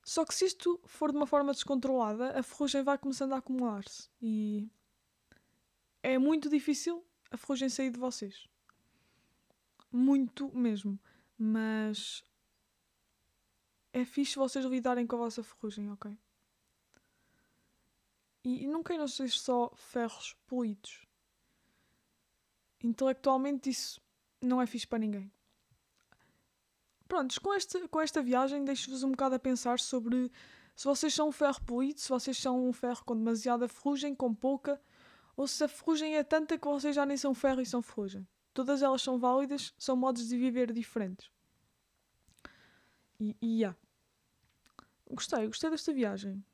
[0.04, 4.10] Só que se isto for de uma forma descontrolada, a ferrugem vai começando a acumular-se.
[4.20, 4.68] E
[6.02, 8.48] é muito difícil a ferrugem sair de vocês.
[9.92, 10.98] Muito mesmo.
[11.38, 12.24] Mas
[13.92, 16.18] é fixe vocês lidarem com a vossa ferrugem, ok?
[18.42, 21.08] E, e não queiram ser só ferros polidos.
[22.82, 24.00] Intelectualmente isso
[24.40, 25.30] não é fixe para ninguém.
[27.06, 30.30] Prontos, com, este, com esta viagem deixo-vos um bocado a pensar sobre
[30.76, 34.34] se vocês são um ferro polido, se vocês são um ferro com demasiada ferrugem, com
[34.34, 34.80] pouca,
[35.36, 38.26] ou se a ferrugem é tanta que vocês já nem são ferro e são ferrugem.
[38.54, 41.30] Todas elas são válidas, são modos de viver diferentes.
[43.18, 43.76] E, e yeah.
[45.10, 46.44] Gostei, gostei desta viagem.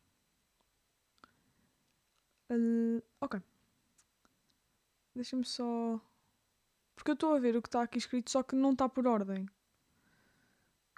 [2.51, 3.41] Uh, ok.
[5.15, 6.01] Deixa-me só.
[6.97, 9.07] Porque eu estou a ver o que está aqui escrito, só que não está por
[9.07, 9.47] ordem.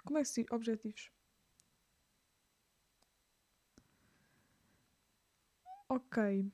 [0.03, 0.51] Como é que se diz?
[0.51, 1.11] Objetivos.
[5.89, 6.51] Ok.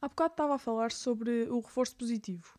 [0.00, 2.58] Há bocado estava a falar sobre o reforço positivo.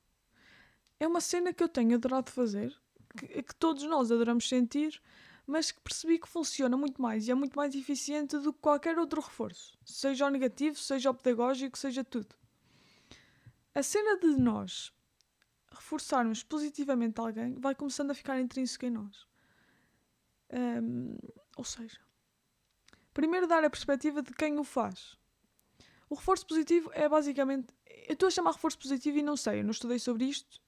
[1.00, 2.74] É uma cena que eu tenho adorado fazer,
[3.18, 5.02] que, que, todos nós adoramos sentir,
[5.46, 8.98] mas que percebi que funciona muito mais e é muito mais eficiente do que qualquer
[8.98, 12.34] outro reforço, seja o negativo, seja o pedagógico, seja tudo.
[13.76, 14.94] A cena de nós
[15.74, 19.28] reforçarmos positivamente alguém vai começando a ficar intrínseco em nós.
[20.52, 21.18] Um,
[21.58, 22.00] ou seja,
[23.14, 25.18] primeiro dar a perspectiva de quem o faz.
[26.10, 27.74] O reforço positivo é basicamente.
[28.08, 30.62] Eu estou a chamar reforço positivo e não sei, eu não estudei sobre isto.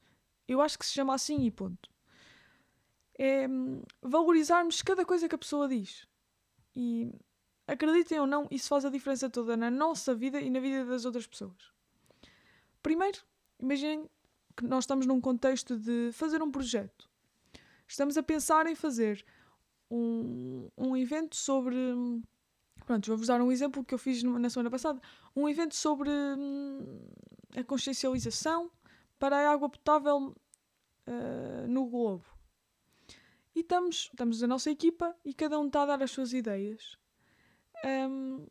[0.47, 1.89] Eu acho que se chama assim e ponto
[3.17, 3.47] é
[4.01, 6.07] valorizarmos cada coisa que a pessoa diz.
[6.75, 7.13] E
[7.67, 11.05] acreditem ou não, isso faz a diferença toda na nossa vida e na vida das
[11.05, 11.71] outras pessoas.
[12.83, 13.19] Primeiro,
[13.59, 14.09] imaginem
[14.55, 17.09] que nós estamos num contexto de fazer um projeto.
[17.87, 19.25] Estamos a pensar em fazer
[19.89, 21.75] um, um evento sobre.
[22.85, 25.01] Pronto, vou-vos dar um exemplo que eu fiz na semana passada.
[25.35, 27.07] Um evento sobre hum,
[27.55, 28.71] a consciencialização
[29.17, 30.35] para a água potável
[31.07, 32.25] uh, no globo.
[33.55, 36.97] E estamos, estamos a nossa equipa e cada um está a dar as suas ideias.
[37.85, 38.45] Um,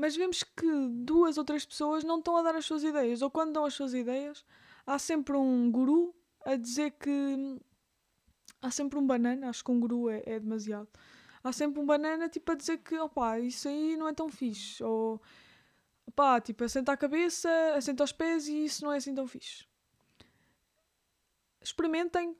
[0.00, 3.20] mas vemos que duas ou três pessoas não estão a dar as suas ideias.
[3.20, 4.42] Ou quando dão as suas ideias,
[4.86, 7.60] há sempre um guru a dizer que.
[8.62, 10.88] Há sempre um banana, acho que um guru é, é demasiado.
[11.44, 14.82] Há sempre um banana tipo a dizer que opá, isso aí não é tão fixe.
[14.82, 15.20] Ou
[16.06, 19.66] opá, tipo, assenta a cabeça, assenta os pés e isso não é assim tão fixe.
[21.62, 22.34] Experimentem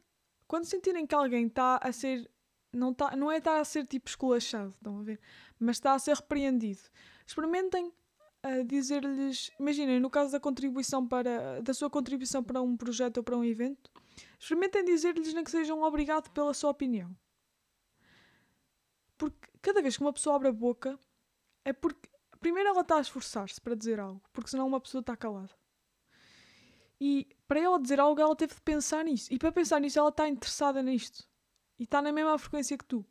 [0.46, 2.30] quando sentirem que alguém está a ser.
[2.72, 5.20] Não, tá, não é estar a ser tipo esculachado, estão a ver?
[5.58, 6.80] Mas está a ser repreendido.
[7.30, 7.92] Experimentem
[8.66, 9.52] dizer-lhes.
[9.56, 11.62] Imaginem, no caso da contribuição para.
[11.62, 13.88] da sua contribuição para um projeto ou para um evento,
[14.36, 17.16] experimentem dizer-lhes nem que sejam obrigado pela sua opinião.
[19.16, 20.98] Porque cada vez que uma pessoa abre a boca,
[21.64, 22.10] é porque.
[22.40, 25.54] Primeiro ela está a esforçar-se para dizer algo, porque senão uma pessoa está calada.
[27.00, 29.32] E para ela dizer algo, ela teve de pensar nisso.
[29.32, 31.28] E para pensar nisso, ela está interessada nisto.
[31.78, 33.06] E está na mesma frequência que tu.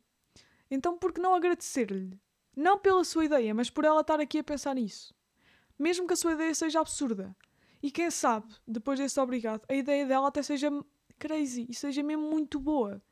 [0.70, 2.20] Então, por que não agradecer-lhe?
[2.56, 5.14] Não pela sua ideia, mas por ela estar aqui a pensar nisso.
[5.78, 7.34] Mesmo que a sua ideia seja absurda.
[7.82, 10.70] E quem sabe, depois desse obrigado, a ideia dela até seja
[11.18, 13.02] crazy e seja mesmo muito boa.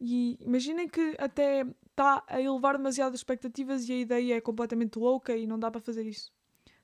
[0.00, 5.34] E imaginem que até está a elevar demasiadas expectativas e a ideia é completamente louca
[5.34, 6.30] e não dá para fazer isso.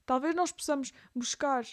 [0.07, 1.66] Talvez nós possamos buscar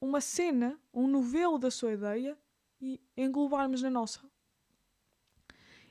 [0.00, 2.36] uma cena, um novelo da sua ideia
[2.80, 4.20] e englobarmos na nossa.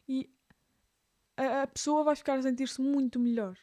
[0.08, 0.30] E
[1.38, 3.58] a, a pessoa vai ficar a sentir-se muito melhor.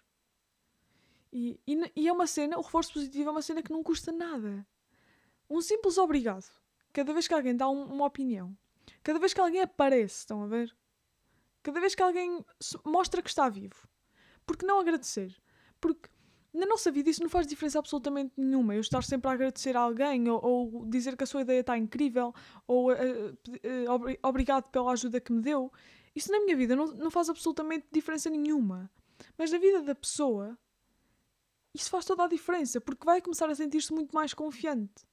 [1.33, 4.13] E, e, e, é uma cena, o reforço positivo é uma cena que não custa
[4.13, 4.67] nada.
[5.49, 6.51] Um simples obrigado.
[6.93, 8.57] Cada vez que alguém dá um, uma opinião,
[9.03, 10.77] cada vez que alguém aparece, estão a ver?
[11.63, 12.45] Cada vez que alguém
[12.85, 13.89] mostra que está vivo.
[14.45, 15.35] Porque não agradecer?
[15.81, 16.11] Porque
[16.53, 18.75] na nossa vida isso não faz diferença absolutamente nenhuma.
[18.75, 21.79] Eu estar sempre a agradecer a alguém ou, ou dizer que a sua ideia está
[21.79, 22.35] incrível
[22.67, 25.73] ou uh, uh, obrigado pela ajuda que me deu.
[26.15, 28.91] Isso na minha vida não, não faz absolutamente diferença nenhuma.
[29.37, 30.59] Mas na vida da pessoa,
[31.75, 35.07] isso faz toda a diferença porque vai começar a sentir-se muito mais confiante.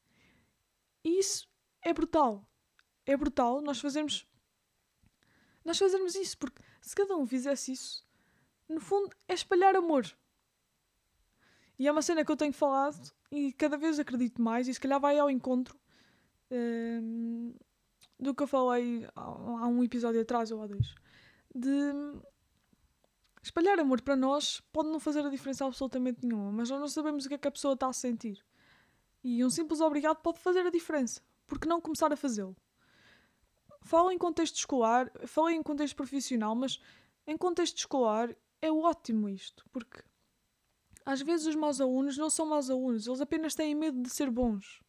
[1.03, 1.47] E isso
[1.81, 2.47] é brutal.
[3.05, 4.27] É brutal nós fazermos.
[5.63, 8.05] Nós fazermos isso porque se cada um fizesse isso,
[8.67, 10.05] no fundo é espalhar amor.
[11.77, 14.79] E é uma cena que eu tenho falado e cada vez acredito mais, e se
[14.79, 15.79] calhar vai ao encontro
[16.51, 17.53] um,
[18.19, 20.93] do que eu falei há, um episódio atrás ou há dois.
[21.55, 21.93] De
[23.41, 27.25] espalhar amor para nós pode não fazer a diferença absolutamente nenhuma, mas nós não sabemos
[27.25, 28.43] o que é que a pessoa está a sentir.
[29.23, 31.21] E um simples obrigado pode fazer a diferença.
[31.47, 32.55] Por que não começar a fazê-lo?
[33.81, 36.79] Falo em contexto escolar, falei em contexto profissional, mas
[37.25, 40.03] em contexto escolar é ótimo isto, porque
[41.05, 44.29] às vezes os maus alunos não são maus alunos, eles apenas têm medo de ser
[44.29, 44.81] bons.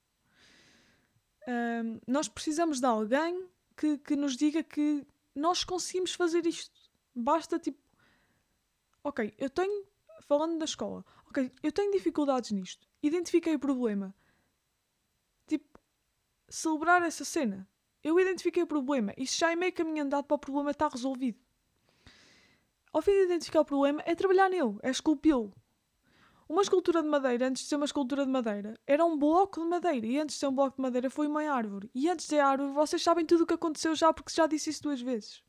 [1.48, 6.78] Um, nós precisamos de alguém que, que nos diga que nós conseguimos fazer isto.
[7.14, 7.78] Basta tipo,
[9.02, 9.86] ok, eu tenho,
[10.22, 14.14] falando da escola, ok, eu tenho dificuldades nisto, identifiquei o problema.
[15.46, 15.80] Tipo,
[16.48, 17.68] celebrar essa cena.
[18.02, 21.38] Eu identifiquei o problema, isso já é meio caminho andado para o problema estar resolvido.
[22.92, 25.54] Ao fim de identificar o problema, é trabalhar nele, é esculpi-lo.
[26.50, 29.68] Uma escultura de madeira, antes de ser uma escultura de madeira, era um bloco de
[29.68, 30.04] madeira.
[30.04, 31.88] E antes de ser um bloco de madeira, foi uma árvore.
[31.94, 34.68] E antes de ser árvore, vocês sabem tudo o que aconteceu já, porque já disse
[34.68, 35.44] isso duas vezes.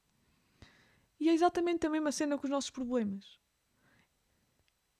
[1.20, 3.40] E é exatamente a mesma cena com os nossos problemas.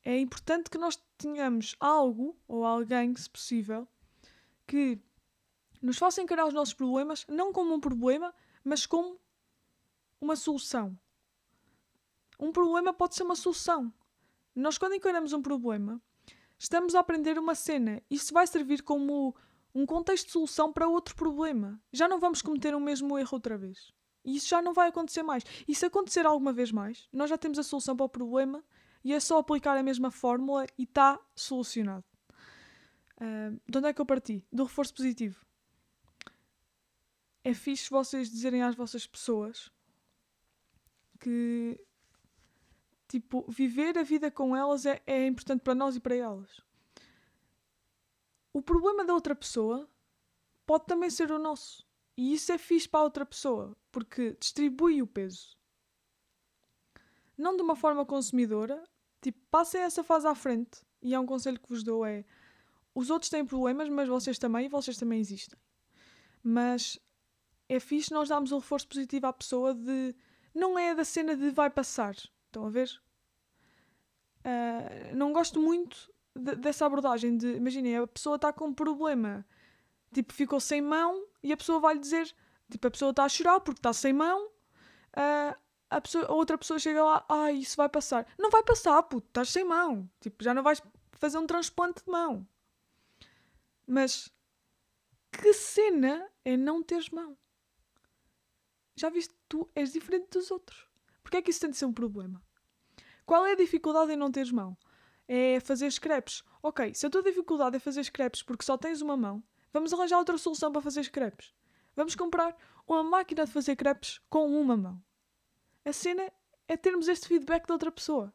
[0.04, 3.88] É importante que nós tenhamos algo, ou alguém, se possível,
[4.66, 5.00] que
[5.80, 8.34] nos faça encarar os nossos problemas, não como um problema,
[8.64, 9.20] mas como
[10.20, 10.98] uma solução.
[12.40, 13.94] Um problema pode ser uma solução.
[14.56, 16.02] Nós, quando encaramos um problema,
[16.58, 18.02] estamos a aprender uma cena.
[18.10, 19.36] Isso vai servir como
[19.74, 21.82] um contexto de solução para outro problema.
[21.92, 23.94] Já não vamos cometer o mesmo erro outra vez.
[24.24, 25.44] E isso já não vai acontecer mais.
[25.68, 28.64] E se acontecer alguma vez mais, nós já temos a solução para o problema
[29.04, 32.06] e é só aplicar a mesma fórmula e está solucionado.
[33.18, 34.46] Uh, de onde é que eu parti?
[34.52, 35.44] Do reforço positivo.
[37.44, 39.72] É fixe vocês dizerem às vossas pessoas
[41.20, 41.80] que
[43.12, 46.62] tipo, viver a vida com elas é, é importante para nós e para elas.
[48.54, 49.90] O problema da outra pessoa
[50.66, 51.86] pode também ser o nosso.
[52.16, 55.58] E isso é fixe para a outra pessoa, porque distribui o peso.
[57.38, 58.82] Não de uma forma consumidora,
[59.22, 60.82] tipo, passem essa fase à frente.
[61.02, 62.24] E é um conselho que vos dou: é
[62.96, 65.60] os outros têm problemas, mas vocês também, e vocês também existem.
[66.44, 66.98] Mas
[67.68, 70.16] é fixe nós darmos um reforço positivo à pessoa de.
[70.54, 72.16] Não é da cena de vai passar.
[72.52, 73.02] Estão a ver?
[74.40, 77.56] Uh, não gosto muito de, dessa abordagem de.
[77.56, 79.46] Imaginem, a pessoa está com um problema.
[80.14, 82.36] Tipo, ficou sem mão e a pessoa vai lhe dizer.
[82.70, 84.48] Tipo, a pessoa está a chorar porque está sem mão.
[85.16, 85.56] Uh,
[85.90, 88.28] a, pessoa, a outra pessoa chega lá, ai, ah, isso vai passar.
[88.38, 90.10] Não vai passar, puto, estás sem mão.
[90.20, 90.82] Tipo, já não vais
[91.14, 92.46] fazer um transplante de mão.
[93.88, 94.30] Mas
[95.32, 97.38] que cena é não teres mão?
[98.96, 100.91] Já viste, tu és diferente dos outros.
[101.22, 102.42] Porquê é que isso tem de ser um problema?
[103.26, 104.78] Qual é a dificuldade em não teres mão?
[105.28, 106.44] É fazer scraps.
[106.62, 110.18] Ok, se a tua dificuldade é fazer scraps porque só tens uma mão, vamos arranjar
[110.18, 111.54] outra solução para fazer scraps.
[111.96, 112.56] Vamos comprar
[112.88, 115.02] uma máquina de fazer crepes com uma mão.
[115.84, 116.32] A cena
[116.68, 118.34] é termos este feedback da outra pessoa.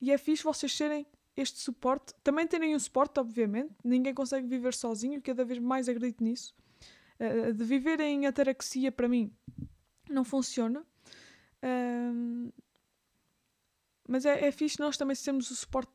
[0.00, 2.14] E é fixe vocês serem este suporte.
[2.22, 3.74] Também terem um suporte, obviamente.
[3.82, 6.54] Ninguém consegue viver sozinho, cada vez mais acredito nisso.
[7.18, 9.32] Uh, de viver em ataraxia, para mim,
[10.08, 10.86] não funciona.
[11.62, 12.52] Uh,
[14.08, 15.92] mas é, é fixe nós também sermos o suporte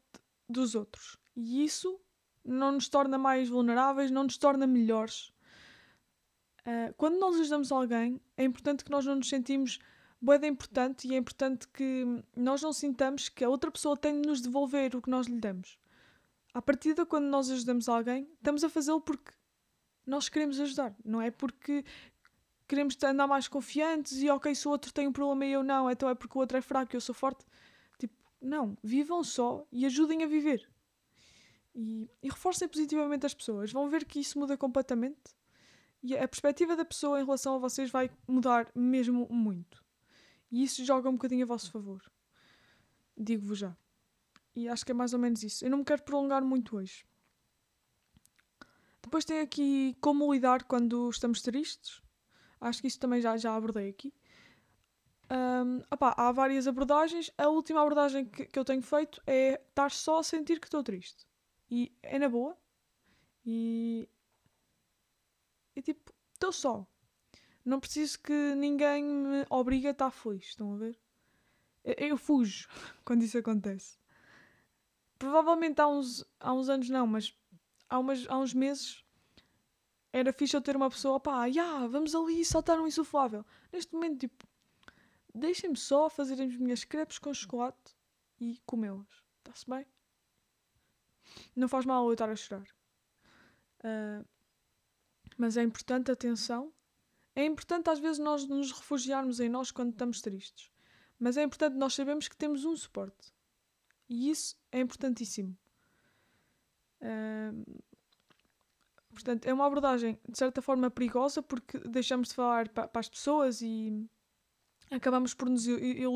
[0.47, 1.17] dos outros.
[1.35, 1.99] E isso
[2.43, 5.33] não nos torna mais vulneráveis, não nos torna melhores.
[6.61, 9.79] Uh, quando nós ajudamos alguém, é importante que nós não nos sentimos
[10.21, 14.27] boeda importante e é importante que nós não sintamos que a outra pessoa tem de
[14.27, 15.77] nos devolver o que nós lhe damos.
[16.53, 19.33] À partida, quando nós ajudamos alguém, estamos a fazê-lo porque
[20.05, 21.83] nós queremos ajudar, não é porque
[22.73, 25.91] queremos andar mais confiantes e ok, se o outro tem um problema e eu não,
[25.91, 27.45] então é porque o outro é fraco e eu sou forte.
[27.99, 30.67] Tipo, não, vivam só e ajudem a viver.
[31.75, 33.71] E, e reforcem positivamente as pessoas.
[33.71, 35.35] Vão ver que isso muda completamente
[36.01, 39.83] e a perspectiva da pessoa em relação a vocês vai mudar mesmo muito.
[40.51, 42.03] E isso joga um bocadinho a vosso favor.
[43.17, 43.77] Digo-vos já.
[44.55, 45.63] E acho que é mais ou menos isso.
[45.63, 47.05] Eu não me quero prolongar muito hoje.
[49.01, 52.02] Depois tem aqui como lidar quando estamos tristes.
[52.63, 54.13] Acho que isso também já, já abordei aqui.
[55.29, 57.29] Um, há várias abordagens.
[57.37, 60.81] A última abordagem que, que eu tenho feito é estar só a sentir que estou
[60.81, 61.27] triste.
[61.69, 62.57] E é na boa.
[63.45, 64.07] E.
[65.75, 66.87] E tipo, estou só.
[67.65, 70.45] Não preciso que ninguém me obrigue a estar feliz.
[70.45, 70.97] Estão a ver?
[71.83, 72.69] Eu, eu fujo
[73.03, 73.97] quando isso acontece.
[75.19, 77.35] Provavelmente há uns, há uns anos não, mas
[77.89, 79.02] há, umas, há uns meses
[80.13, 83.43] era fixe eu ter uma pessoa, pá, yeah, vamos ali saltar um insuflável.
[83.71, 84.47] Neste momento, tipo,
[85.33, 87.95] deixem-me só fazer as minhas crepes com chocolate
[88.39, 89.23] e comê-las.
[89.39, 89.87] Está-se bem?
[91.55, 92.67] Não faz mal eu estar a chorar.
[93.79, 94.23] Uh,
[95.35, 96.71] mas é importante, atenção,
[97.35, 100.71] é importante às vezes nós nos refugiarmos em nós quando estamos tristes,
[101.17, 103.33] mas é importante nós sabermos que temos um suporte.
[104.07, 105.57] E isso é importantíssimo.
[109.13, 113.61] Portanto, é uma abordagem de certa forma perigosa porque deixamos de falar para, as pessoas
[113.61, 114.07] e
[114.91, 115.65] acabamos por nos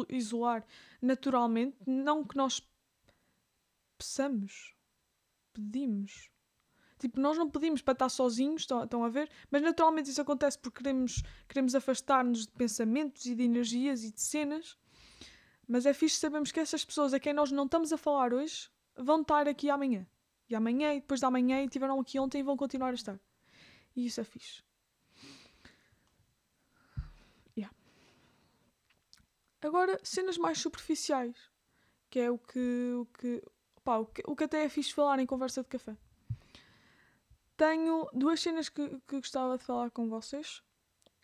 [0.09, 0.65] isolar
[1.01, 1.77] naturalmente.
[1.85, 2.61] Não que nós
[3.97, 4.75] peçamos,
[5.53, 6.29] pedimos.
[6.99, 9.29] Tipo, nós não pedimos para estar sozinhos, estão, estão a ver?
[9.51, 14.21] Mas naturalmente isso acontece porque queremos, queremos afastar-nos de pensamentos e de energias e de
[14.21, 14.77] cenas.
[15.67, 18.69] Mas é fixe sabermos que essas pessoas a quem nós não estamos a falar hoje
[18.95, 20.07] vão estar aqui amanhã.
[20.49, 23.19] E amanhã, e depois da amanhã, e tiveram aqui ontem e vão continuar a estar.
[23.95, 24.63] E isso é fixe.
[27.57, 27.75] Yeah.
[29.61, 31.35] Agora, cenas mais superficiais.
[32.09, 33.43] Que é o que, o que,
[33.83, 35.97] pá, o que, o que até é fixe falar em conversa de café
[37.57, 40.61] tenho duas cenas que, que gostava de falar com vocês.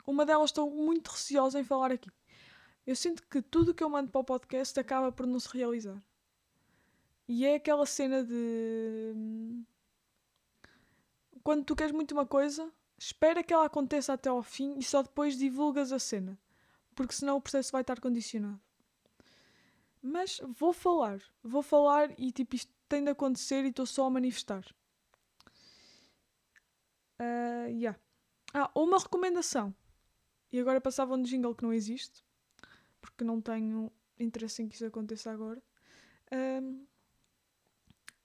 [0.05, 2.09] Uma delas estou muito receosa em falar aqui.
[2.85, 6.03] Eu sinto que tudo que eu mando para o podcast acaba por não se realizar.
[7.27, 9.13] E é aquela cena de.
[11.43, 15.01] Quando tu queres muito uma coisa, espera que ela aconteça até ao fim e só
[15.01, 16.39] depois divulgas a cena.
[16.95, 18.61] Porque senão o processo vai estar condicionado.
[20.01, 21.21] Mas vou falar.
[21.41, 24.63] Vou falar e tipo, isto tem de acontecer e estou só a manifestar.
[27.19, 27.97] Uh, yeah.
[28.53, 29.73] Ah, uma recomendação.
[30.51, 32.23] E agora passava um jingle que não existe,
[33.01, 35.61] porque não tenho interesse em que isso aconteça agora.
[36.31, 36.85] Um,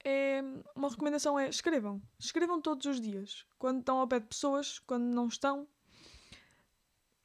[0.03, 0.41] é,
[0.75, 2.01] uma recomendação é escrevam.
[2.17, 3.45] Escrevam todos os dias.
[3.57, 5.67] Quando estão ao pé de pessoas, quando não estão.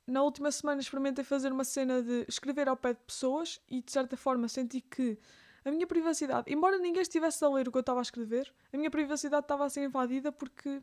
[0.07, 3.91] Na última semana experimentei fazer uma cena de escrever ao pé de pessoas e de
[3.91, 5.19] certa forma senti que
[5.65, 8.77] a minha privacidade, embora ninguém estivesse a ler o que eu estava a escrever, a
[8.77, 10.83] minha privacidade estava a ser invadida porque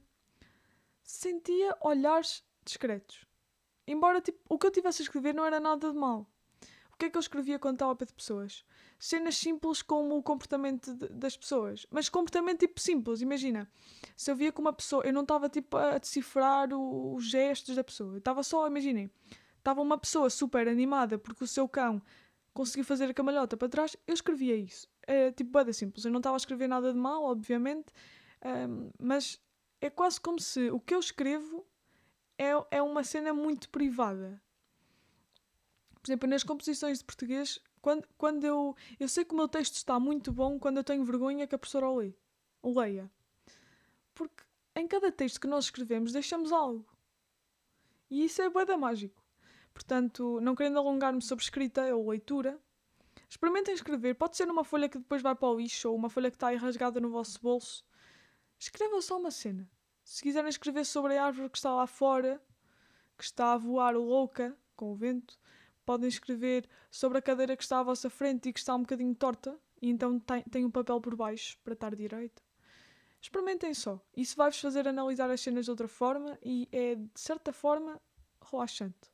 [1.04, 3.26] sentia olhares discretos.
[3.86, 6.28] Embora tipo, o que eu estivesse a escrever não era nada de mal.
[7.02, 8.64] O que é que eu escrevia quando estava pé de pessoas?
[9.00, 11.84] Cenas simples como o comportamento de, das pessoas.
[11.90, 13.68] Mas comportamento tipo simples, imagina.
[14.16, 15.04] Se eu via que uma pessoa.
[15.04, 18.20] Eu não estava tipo a decifrar o, os gestos da pessoa.
[18.20, 19.10] Estava só, imaginem.
[19.58, 22.00] Estava uma pessoa super animada porque o seu cão
[22.54, 23.98] conseguiu fazer a camalhota para trás.
[24.06, 24.88] Eu escrevia isso.
[25.02, 26.06] É tipo, bada simples.
[26.06, 27.92] Eu não estava a escrever nada de mal, obviamente.
[28.46, 29.42] Um, mas
[29.82, 31.66] é quase como se o que eu escrevo
[32.38, 34.40] é, é uma cena muito privada.
[36.02, 38.76] Por exemplo, nas composições de português, quando, quando eu.
[39.00, 41.58] Eu sei que o meu texto está muito bom quando eu tenho vergonha que a
[41.58, 42.14] professora o, lê,
[42.62, 43.12] o leia.
[44.14, 44.44] Porque
[44.76, 46.86] em cada texto que nós escrevemos deixamos algo.
[48.10, 49.24] E isso é boeda mágico.
[49.74, 52.60] Portanto, não querendo alongar-me sobre escrita ou leitura,
[53.30, 54.16] experimentem escrever.
[54.16, 56.48] Pode ser numa folha que depois vai para o lixo ou uma folha que está
[56.48, 57.86] aí rasgada no vosso bolso.
[58.60, 59.70] Escrevam só uma cena.
[60.04, 62.42] Se quiserem escrever sobre a árvore que está lá fora,
[63.18, 65.40] que está a voar louca com o vento,
[65.86, 69.14] podem escrever sobre a cadeira que está à vossa frente e que está um bocadinho
[69.16, 72.44] torta, e então tem, tem um papel por baixo para estar direito.
[73.22, 74.00] Experimentem só.
[74.16, 78.02] Isso vai-vos fazer analisar as cenas de outra forma e é, de certa forma,
[78.52, 79.12] relaxante.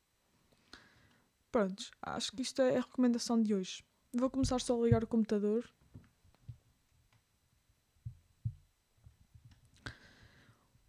[1.52, 3.84] Prontos, acho que isto é a recomendação de hoje.
[4.14, 5.70] Vou começar só a ligar o computador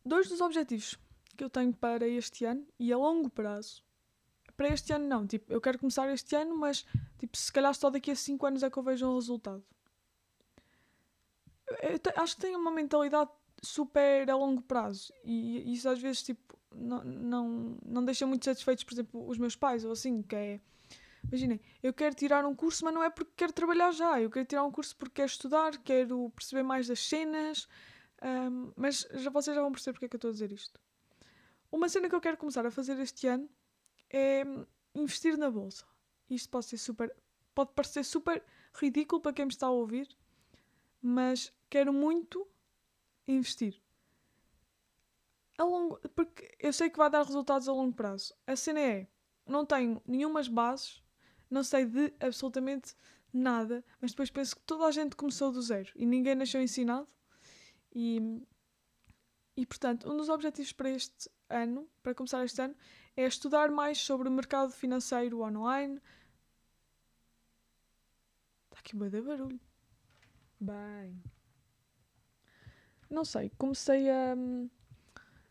[0.09, 0.97] dois dos objetivos
[1.37, 3.85] que eu tenho para este ano e a longo prazo.
[4.59, 6.85] Para este ano não, tipo, eu quero começar este ano, mas
[7.17, 9.65] tipo, se calhar só daqui a 5 anos é que eu vejo um resultado.
[11.81, 13.31] Eu te, acho que tenho uma mentalidade
[13.63, 18.83] super a longo prazo e isso às vezes tipo não, não, não deixa muito satisfeitos,
[18.83, 20.61] por exemplo, os meus pais ou assim, que é
[21.23, 24.45] imaginem, eu quero tirar um curso, mas não é porque quero trabalhar já, eu quero
[24.45, 27.69] tirar um curso porque quero estudar, quero perceber mais das cenas,
[28.21, 30.81] um, mas já, vocês já vão perceber porque é que eu estou a dizer isto.
[31.71, 33.49] Uma cena que eu quero começar a fazer este ano
[34.11, 34.45] é
[34.95, 35.85] investir na bolsa.
[36.29, 37.15] Isto pode ser super.
[37.55, 38.43] pode parecer super
[38.75, 40.09] ridículo para quem me está a ouvir,
[41.01, 42.47] mas quero muito
[43.27, 43.81] investir.
[45.59, 48.35] A longo, porque eu sei que vai dar resultados a longo prazo.
[48.47, 49.09] A cena é:
[49.47, 51.03] não tenho nenhumas bases,
[51.51, 52.95] não sei de absolutamente
[53.33, 57.09] nada, mas depois penso que toda a gente começou do zero e ninguém nasceu ensinado.
[57.95, 58.41] E,
[59.57, 62.77] e portanto, um dos objetivos para este ano, para começar este ano,
[63.21, 66.01] é estudar mais sobre o mercado financeiro online.
[68.67, 69.61] Está aqui de barulho.
[70.61, 71.21] Bem.
[73.11, 74.37] Não sei, comecei a,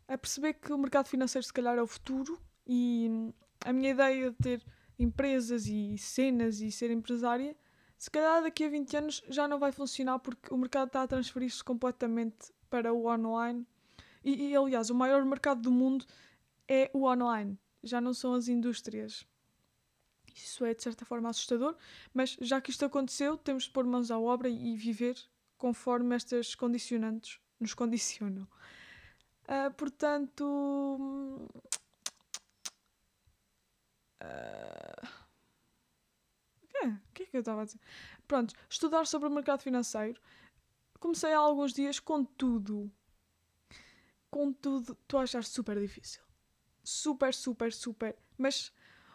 [0.07, 3.34] a perceber que o mercado financeiro se calhar é o futuro e
[3.65, 4.65] a minha ideia de ter
[4.97, 7.53] empresas e cenas e ser empresária
[7.97, 11.07] se calhar daqui a 20 anos já não vai funcionar porque o mercado está a
[11.07, 13.65] transferir-se completamente para o online.
[14.24, 16.05] E, e, aliás, o maior mercado do mundo
[16.68, 19.26] é o online, já não são as indústrias.
[20.36, 21.76] Isso é de certa forma assustador,
[22.13, 25.18] mas já que isto aconteceu, temos de pôr mãos à obra e viver
[25.57, 28.47] conforme estas condicionantes nos condicionam.
[29.43, 31.47] Uh, portanto.
[34.22, 35.07] Uh,
[36.86, 37.80] o que é que eu estava a dizer?
[38.28, 40.22] Pronto, estudar sobre o mercado financeiro.
[40.99, 42.91] Comecei há alguns dias com tudo.
[44.30, 46.26] Com tudo, estou a achar super difícil.
[46.88, 48.15] Super, super, super.
[48.38, 48.71] Mas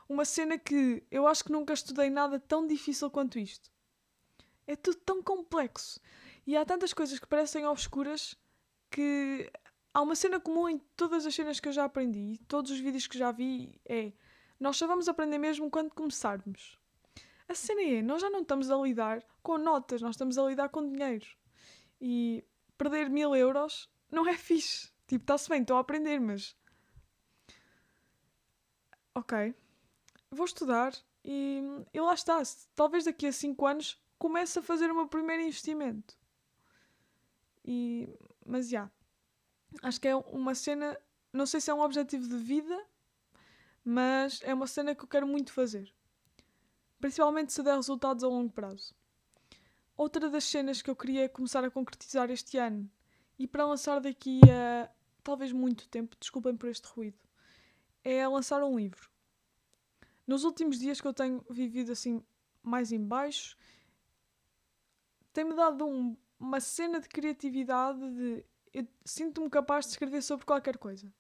[0.07, 3.71] uma cena que eu acho que nunca estudei nada tão difícil quanto isto.
[4.67, 5.99] É tudo tão complexo.
[6.47, 8.37] E há tantas coisas que parecem obscuras
[8.91, 9.51] que
[9.95, 13.07] há uma cena comum em todas as cenas que eu já aprendi, todos os vídeos
[13.07, 14.13] que já vi é
[14.61, 16.79] nós só vamos aprender mesmo quando começarmos.
[17.49, 20.69] A cena é, nós já não estamos a lidar com notas, nós estamos a lidar
[20.69, 21.27] com dinheiro.
[21.99, 22.45] E
[22.77, 24.93] perder mil euros não é fixe.
[25.07, 26.55] Tipo, está-se bem, estou a aprender, mas.
[29.15, 29.55] Ok.
[30.31, 30.95] Vou estudar
[31.25, 32.43] e, e lá está.
[32.75, 36.17] Talvez daqui a 5 anos comece a fazer o meu primeiro investimento.
[37.65, 38.09] E,
[38.45, 38.79] mas já.
[38.79, 38.93] Yeah,
[39.83, 40.99] acho que é uma cena.
[41.33, 42.79] Não sei se é um objetivo de vida,
[43.85, 45.93] mas é uma cena que eu quero muito fazer
[47.03, 48.95] principalmente se der resultados a longo prazo.
[49.97, 52.89] Outra das cenas que eu queria começar a concretizar este ano
[53.37, 54.89] e para lançar daqui a
[55.23, 57.19] talvez muito tempo, desculpem por este ruído,
[58.05, 59.11] é lançar um livro.
[60.27, 62.23] Nos últimos dias que eu tenho vivido assim
[62.63, 63.57] mais em baixo,
[65.33, 70.79] tem-me dado um, uma cena de criatividade de eu sinto-me capaz de escrever sobre qualquer
[70.79, 71.13] coisa.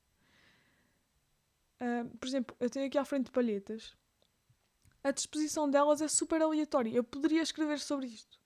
[1.81, 3.95] Uh, por exemplo, eu tenho aqui à frente palhetas.
[5.05, 6.91] A disposição delas é super aleatória.
[6.91, 8.41] Eu poderia escrever sobre isto.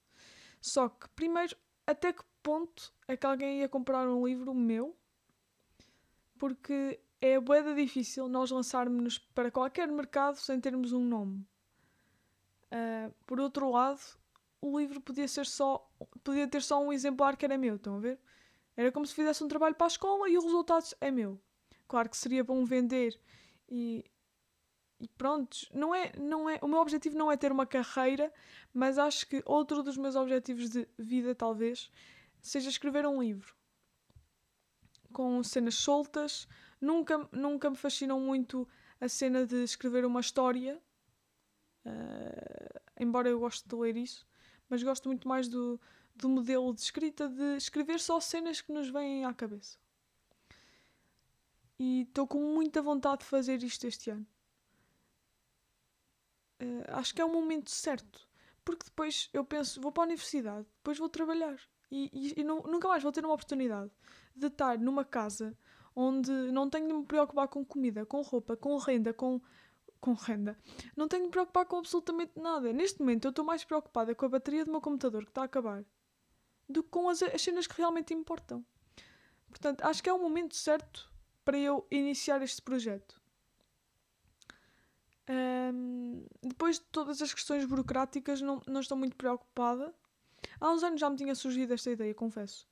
[0.61, 1.57] Só que, primeiro,
[1.87, 4.97] até que ponto é que alguém ia comprar um livro meu?
[6.39, 11.47] Porque é boeda difícil nós lançarmos para qualquer mercado sem termos um nome.
[12.67, 14.01] Uh, por outro lado,
[14.61, 15.89] o livro podia ser só
[16.23, 18.19] podia ter só um exemplar que era meu, estão a ver?
[18.77, 21.41] Era como se fizesse um trabalho para a escola e o resultado é meu.
[21.89, 23.19] Claro que seria bom vender
[23.69, 24.05] e,
[25.01, 28.33] e pronto, não é, não é, o meu objetivo não é ter uma carreira,
[28.75, 31.91] mas acho que outro dos meus objetivos de vida, talvez,
[32.43, 33.55] seja escrever um livro
[35.17, 36.47] com cenas soltas.
[36.81, 38.69] Nunca, nunca me fascinou muito
[39.01, 40.81] a cena de escrever uma história,
[41.85, 44.27] uh, embora eu goste de ler isso,
[44.69, 45.81] mas gosto muito mais do,
[46.15, 49.79] do modelo de escrita de escrever só cenas que nos vêm à cabeça.
[51.79, 54.27] E estou com muita vontade de fazer isto este ano.
[56.61, 58.27] Uh, acho que é o momento certo.
[58.65, 61.57] Porque depois eu penso, vou para a universidade, depois vou trabalhar.
[61.91, 63.93] E, e, e não, nunca mais vou ter uma oportunidade
[64.35, 65.57] de estar numa casa
[65.97, 69.41] onde não tenho de me preocupar com comida, com roupa, com renda, com,
[69.99, 70.57] com renda.
[70.95, 72.73] Não tenho de me preocupar com absolutamente nada.
[72.73, 75.47] Neste momento eu estou mais preocupada com a bateria do meu computador que está a
[75.47, 75.85] acabar
[76.69, 78.65] do que com as, as cenas que realmente importam.
[79.49, 81.11] Portanto, acho que é o momento certo
[81.45, 83.21] para eu iniciar este projeto.
[85.29, 89.95] Um, depois de todas as questões burocráticas, não, não estou muito preocupada.
[90.61, 92.67] Há uns anos já me tinha surgido esta ideia, confesso.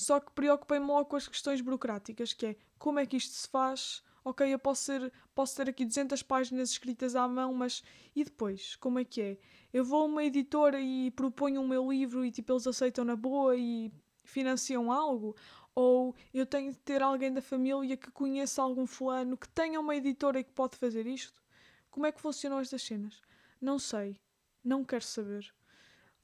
[0.00, 3.46] Só que preocupei-me logo com as questões burocráticas, que é como é que isto se
[3.46, 7.82] faz, ok, eu posso, ser, posso ter aqui 200 páginas escritas à mão, mas
[8.16, 8.76] e depois?
[8.76, 9.38] Como é que é?
[9.70, 13.14] Eu vou a uma editora e proponho o meu livro e tipo eles aceitam na
[13.14, 13.92] boa e
[14.24, 15.36] financiam algo?
[15.74, 19.94] Ou eu tenho de ter alguém da família que conheça algum fulano que tenha uma
[19.94, 21.42] editora e que pode fazer isto?
[21.90, 23.20] Como é que funcionam estas cenas?
[23.60, 24.18] Não sei.
[24.64, 25.52] Não quero saber.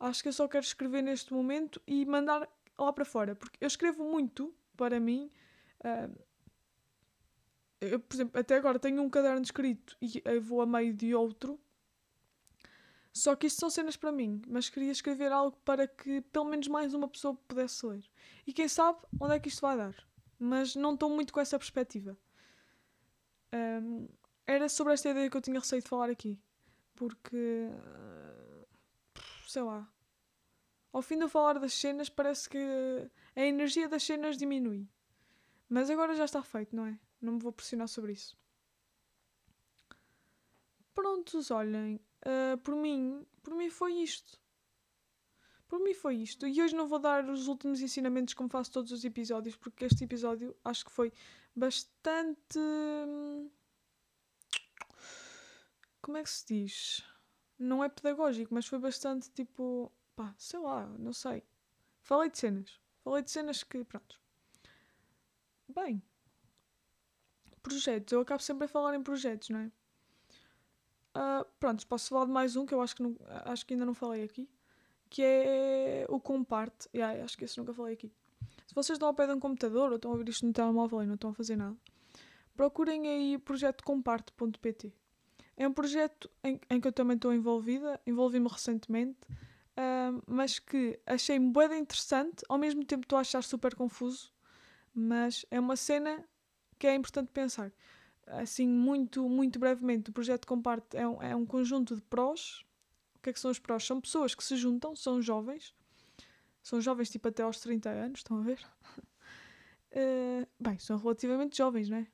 [0.01, 2.49] Acho que eu só quero escrever neste momento e mandar
[2.79, 3.35] lá para fora.
[3.35, 5.31] Porque eu escrevo muito para mim.
[5.81, 6.27] Uh,
[7.81, 11.15] eu, por exemplo, até agora tenho um caderno escrito e eu vou a meio de
[11.15, 11.61] outro.
[13.13, 16.69] Só que isto são cenas para mim, mas queria escrever algo para que pelo menos
[16.69, 18.05] mais uma pessoa pudesse ler.
[18.47, 19.95] E quem sabe onde é que isto vai dar.
[20.39, 22.17] Mas não estou muito com essa perspectiva.
[23.55, 24.07] Um,
[24.47, 26.39] era sobre esta ideia que eu tinha receio de falar aqui.
[26.95, 27.71] Porque.
[29.49, 29.89] sei lá.
[30.97, 32.59] Ao fim de falar das cenas, parece que
[33.37, 34.89] a energia das cenas diminui.
[35.69, 36.99] Mas agora já está feito, não é?
[37.21, 38.35] Não me vou pressionar sobre isso.
[40.95, 42.01] Prontos, olhem.
[42.25, 44.41] Uh, por mim, por mim foi isto.
[45.69, 46.47] Por mim foi isto.
[46.47, 50.03] E hoje não vou dar os últimos ensinamentos como faço todos os episódios, porque este
[50.03, 51.13] episódio acho que foi
[51.55, 52.59] bastante.
[52.59, 53.51] Hum,
[56.01, 57.05] como é que se diz?
[57.59, 59.93] Não é pedagógico, mas foi bastante tipo.
[60.17, 61.45] Pá, sei lá, não sei.
[62.01, 62.81] Falei de cenas.
[63.05, 63.85] Falei de cenas que.
[63.85, 64.21] pronto.
[65.69, 66.03] Bem,
[67.63, 68.13] projetos.
[68.13, 69.71] Eu acabo sempre a falar em projetos, não é?
[71.17, 73.87] Uh, pronto, posso falar de mais um que eu acho que, não, acho que ainda
[73.87, 74.49] não falei aqui,
[75.09, 76.89] que é o Comparte.
[76.95, 78.13] Yeah, acho que esse nunca falei aqui.
[78.67, 81.03] Se vocês estão ao pé de um computador ou estão a ouvir isto no telemóvel
[81.03, 81.77] e não estão a fazer nada,
[82.55, 84.93] procurem aí o projeto comparte.pt.
[85.57, 89.19] É um projeto em, em, que eu também estou envolvida, envolvi-me recentemente,
[89.77, 94.33] uh, mas que achei bem interessante, ao mesmo tempo estou a achar super confuso,
[94.95, 96.25] mas é uma cena
[96.79, 97.73] que é importante pensar.
[98.27, 102.65] Assim, muito, muito brevemente, o projeto Comparte é um, é um conjunto de prós.
[103.15, 103.85] O que é que são os prós?
[103.85, 105.75] São pessoas que se juntam, são jovens,
[106.63, 108.59] são jovens tipo até aos 30 anos, estão a ver?
[109.93, 112.07] Uh, bem, são relativamente jovens, não é?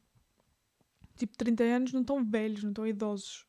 [1.17, 3.47] Tipo, 30 anos não estão velhos, não estão idosos.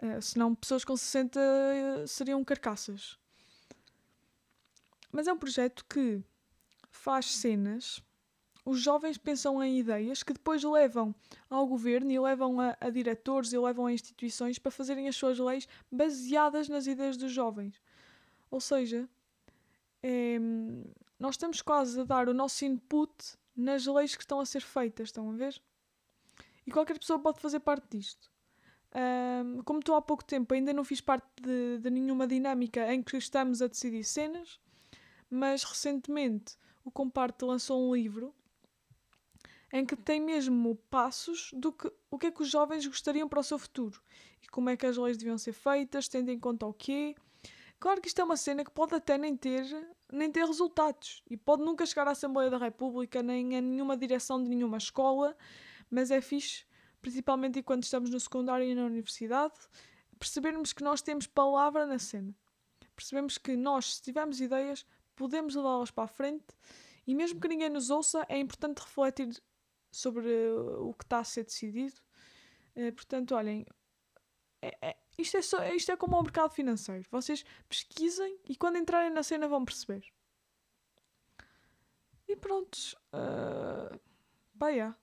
[0.00, 3.18] Uh, senão pessoas com 60 uh, seriam carcaças.
[5.10, 6.22] Mas é um projeto que
[6.90, 8.02] faz cenas
[8.68, 11.14] os jovens pensam em ideias que depois levam
[11.48, 15.38] ao governo e levam a, a, diretores e levam a instituições para fazerem as suas
[15.38, 17.80] leis baseadas nas ideias dos jovens.
[18.50, 19.08] Ou seja,
[20.02, 20.38] é,
[21.18, 23.10] nós estamos quase a dar o nosso input
[23.56, 25.58] nas leis que estão a ser feitas, estão a ver?
[26.66, 28.30] E qualquer pessoa pode fazer parte disto.
[28.94, 33.02] Um, como estou há pouco tempo, ainda não fiz parte de, de, nenhuma dinâmica em
[33.02, 34.58] que estamos a decidir cenas,
[35.30, 38.34] mas recentemente o Comparte lançou um livro
[39.70, 43.40] em que tem mesmo passos do que o que é que os jovens gostariam para
[43.40, 44.00] o seu futuro
[44.42, 47.14] e como é que as leis deviam ser feitas, tendo em conta o quê.
[47.78, 49.64] Claro que isto é uma cena que pode até nem ter,
[50.10, 54.42] nem ter resultados e pode nunca chegar à Assembleia da República nem a nenhuma direção
[54.42, 55.36] de nenhuma escola,
[55.90, 56.64] mas é fixe,
[57.00, 59.54] principalmente quando estamos no secundário e na universidade,
[60.18, 62.34] percebermos que nós temos palavra na cena.
[62.94, 64.84] Percebemos que nós, se tivermos ideias,
[65.14, 66.46] podemos levá-las para a frente
[67.06, 69.42] e mesmo que ninguém nos ouça, é importante refletir
[69.90, 70.28] sobre
[70.78, 71.96] o que está a ser decidido.
[72.76, 73.64] Uh, portanto, olhem,
[74.60, 77.06] é, é, isto, é só, isto é como o mercado financeiro.
[77.10, 80.04] Vocês pesquisem e quando entrarem na cena vão perceber.
[82.28, 82.94] E prontos.
[83.12, 83.98] Uh,
[84.58, 84.96] pá, yeah.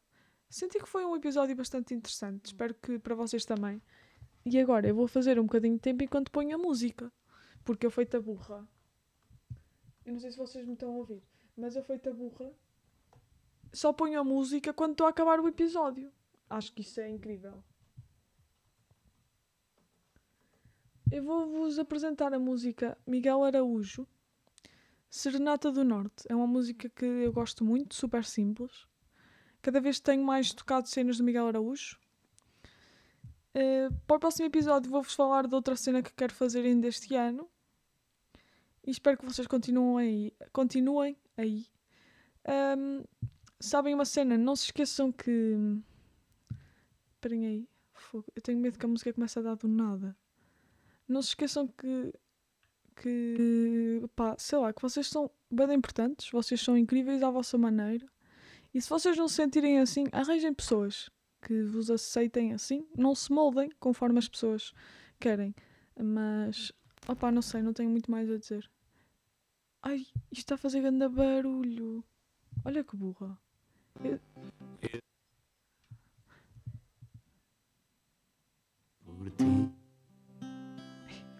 [0.56, 2.46] Senti que foi um episódio bastante interessante.
[2.46, 3.82] Espero que para vocês também.
[4.46, 7.12] E agora eu vou fazer um bocadinho de tempo enquanto ponho a música.
[7.66, 8.66] Porque eu feito a burra.
[10.06, 11.22] Eu não sei se vocês me estão a ouvir.
[11.58, 12.54] Mas eu feito a burra
[13.74, 16.10] só ponho a música quando estou a acabar o episódio.
[16.50, 17.62] Acho que isso é incrível.
[21.12, 24.08] Eu vou-vos apresentar a música Miguel Araújo,
[25.10, 26.26] Serenata do Norte.
[26.30, 28.88] É uma música que eu gosto muito, super simples.
[29.66, 31.98] Cada vez tenho mais tocado cenas de Miguel Araújo.
[33.56, 37.16] Uh, para o próximo episódio vou-vos falar de outra cena que quero fazer ainda este
[37.16, 37.50] ano.
[38.86, 40.50] E espero que vocês continuem aí.
[40.54, 41.66] Continuem aí.
[42.78, 43.04] Um,
[43.60, 44.38] Sabem uma cena?
[44.38, 45.58] Não se esqueçam que.
[47.16, 47.70] Esperem aí.
[48.14, 50.16] Eu tenho medo que a música comece a dar do nada.
[51.08, 52.14] Não se esqueçam que.
[52.98, 54.04] Que.
[54.16, 56.30] Pá, sei lá, que vocês são bem importantes.
[56.30, 58.08] Vocês são incríveis à vossa maneira.
[58.76, 61.10] E se vocês não se sentirem assim, arranjem pessoas
[61.42, 62.86] que vos aceitem assim.
[62.98, 64.74] Não se moldem conforme as pessoas
[65.18, 65.56] querem.
[65.98, 66.74] Mas.
[67.08, 68.70] Opá, não sei, não tenho muito mais a dizer.
[69.82, 70.00] Ai,
[70.30, 72.04] isto está a fazer grande barulho.
[72.66, 73.40] Olha que burra.
[73.94, 74.20] Por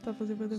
[0.06, 0.56] Está a fazer bada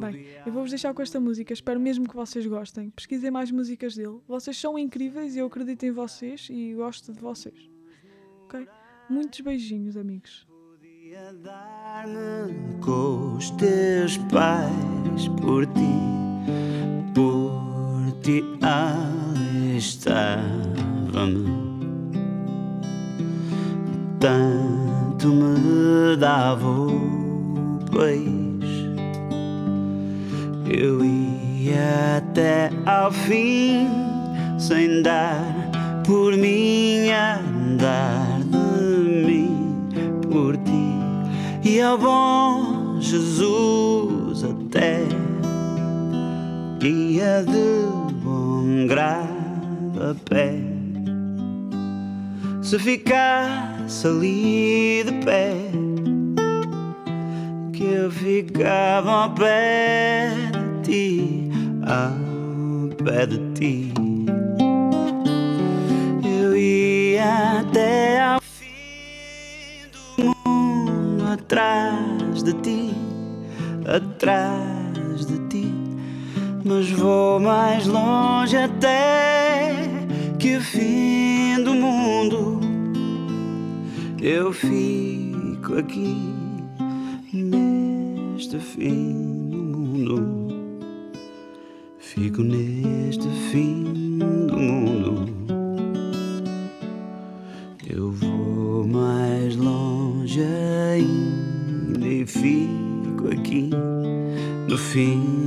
[0.00, 1.52] Bem, eu vou-vos deixar com esta música.
[1.52, 2.88] Espero mesmo que vocês gostem.
[2.88, 4.20] Pesquisem mais músicas dele.
[4.26, 7.68] Vocês são incríveis e eu acredito em vocês e gosto de vocês.
[8.44, 8.66] Ok?
[9.10, 10.46] Muitos beijinhos, amigos.
[10.48, 16.00] Podia dar-me com os teus pais por ti,
[17.14, 20.42] por ti alistar
[21.12, 21.68] me
[24.18, 28.49] tanto me dava o país.
[30.70, 33.88] Eu ia até ao fim,
[34.58, 35.42] sem dar
[36.06, 39.88] por mim, andar de mim
[40.30, 41.68] por ti.
[41.68, 45.02] E ao bom Jesus até
[46.82, 47.86] ia de
[48.22, 50.80] bom grado a pé
[52.70, 55.52] se ficasse ali de pé,
[57.72, 60.49] que eu ficava ao pé
[63.10, 63.92] pé de ti.
[66.22, 72.94] Eu ia até ao fim do mundo atrás de ti,
[73.84, 75.74] atrás de ti,
[76.64, 79.74] mas vou mais longe até
[80.38, 82.60] que o fim do mundo
[84.22, 86.16] eu fico aqui
[87.32, 89.39] neste fim.
[92.22, 95.26] Fico neste fim do mundo.
[97.88, 103.70] Eu vou mais longe ainda e fico aqui
[104.68, 105.39] no fim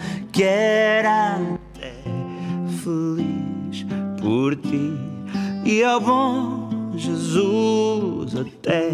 [0.00, 1.92] capa quase que era até
[2.82, 3.86] feliz
[4.20, 4.92] por ti
[5.64, 8.90] e ao bom Jesus até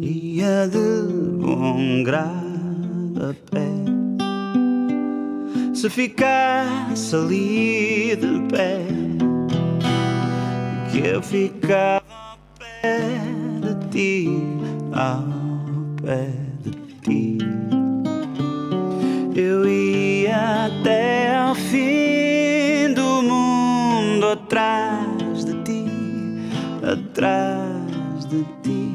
[0.00, 3.66] ia de bom grado a pé.
[5.74, 8.86] Se ficasse ali de pé,
[10.90, 13.08] que eu ficava ao pé
[13.60, 14.28] de ti,
[14.92, 15.22] ao
[16.02, 16.45] pé
[24.46, 25.84] atrás de ti,
[26.80, 28.94] atrás de ti.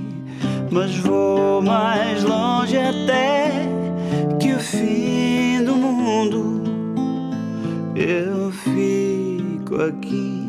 [0.71, 3.51] Mas vou mais longe até
[4.39, 6.61] que o fim do mundo.
[7.95, 10.47] Eu fico aqui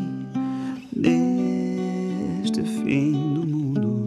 [0.97, 4.07] neste fim do mundo.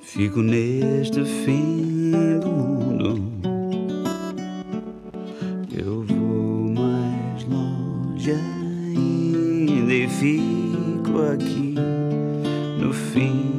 [0.00, 2.75] Fico neste fim do mundo.
[10.18, 11.74] Fico aqui
[12.78, 13.55] no fim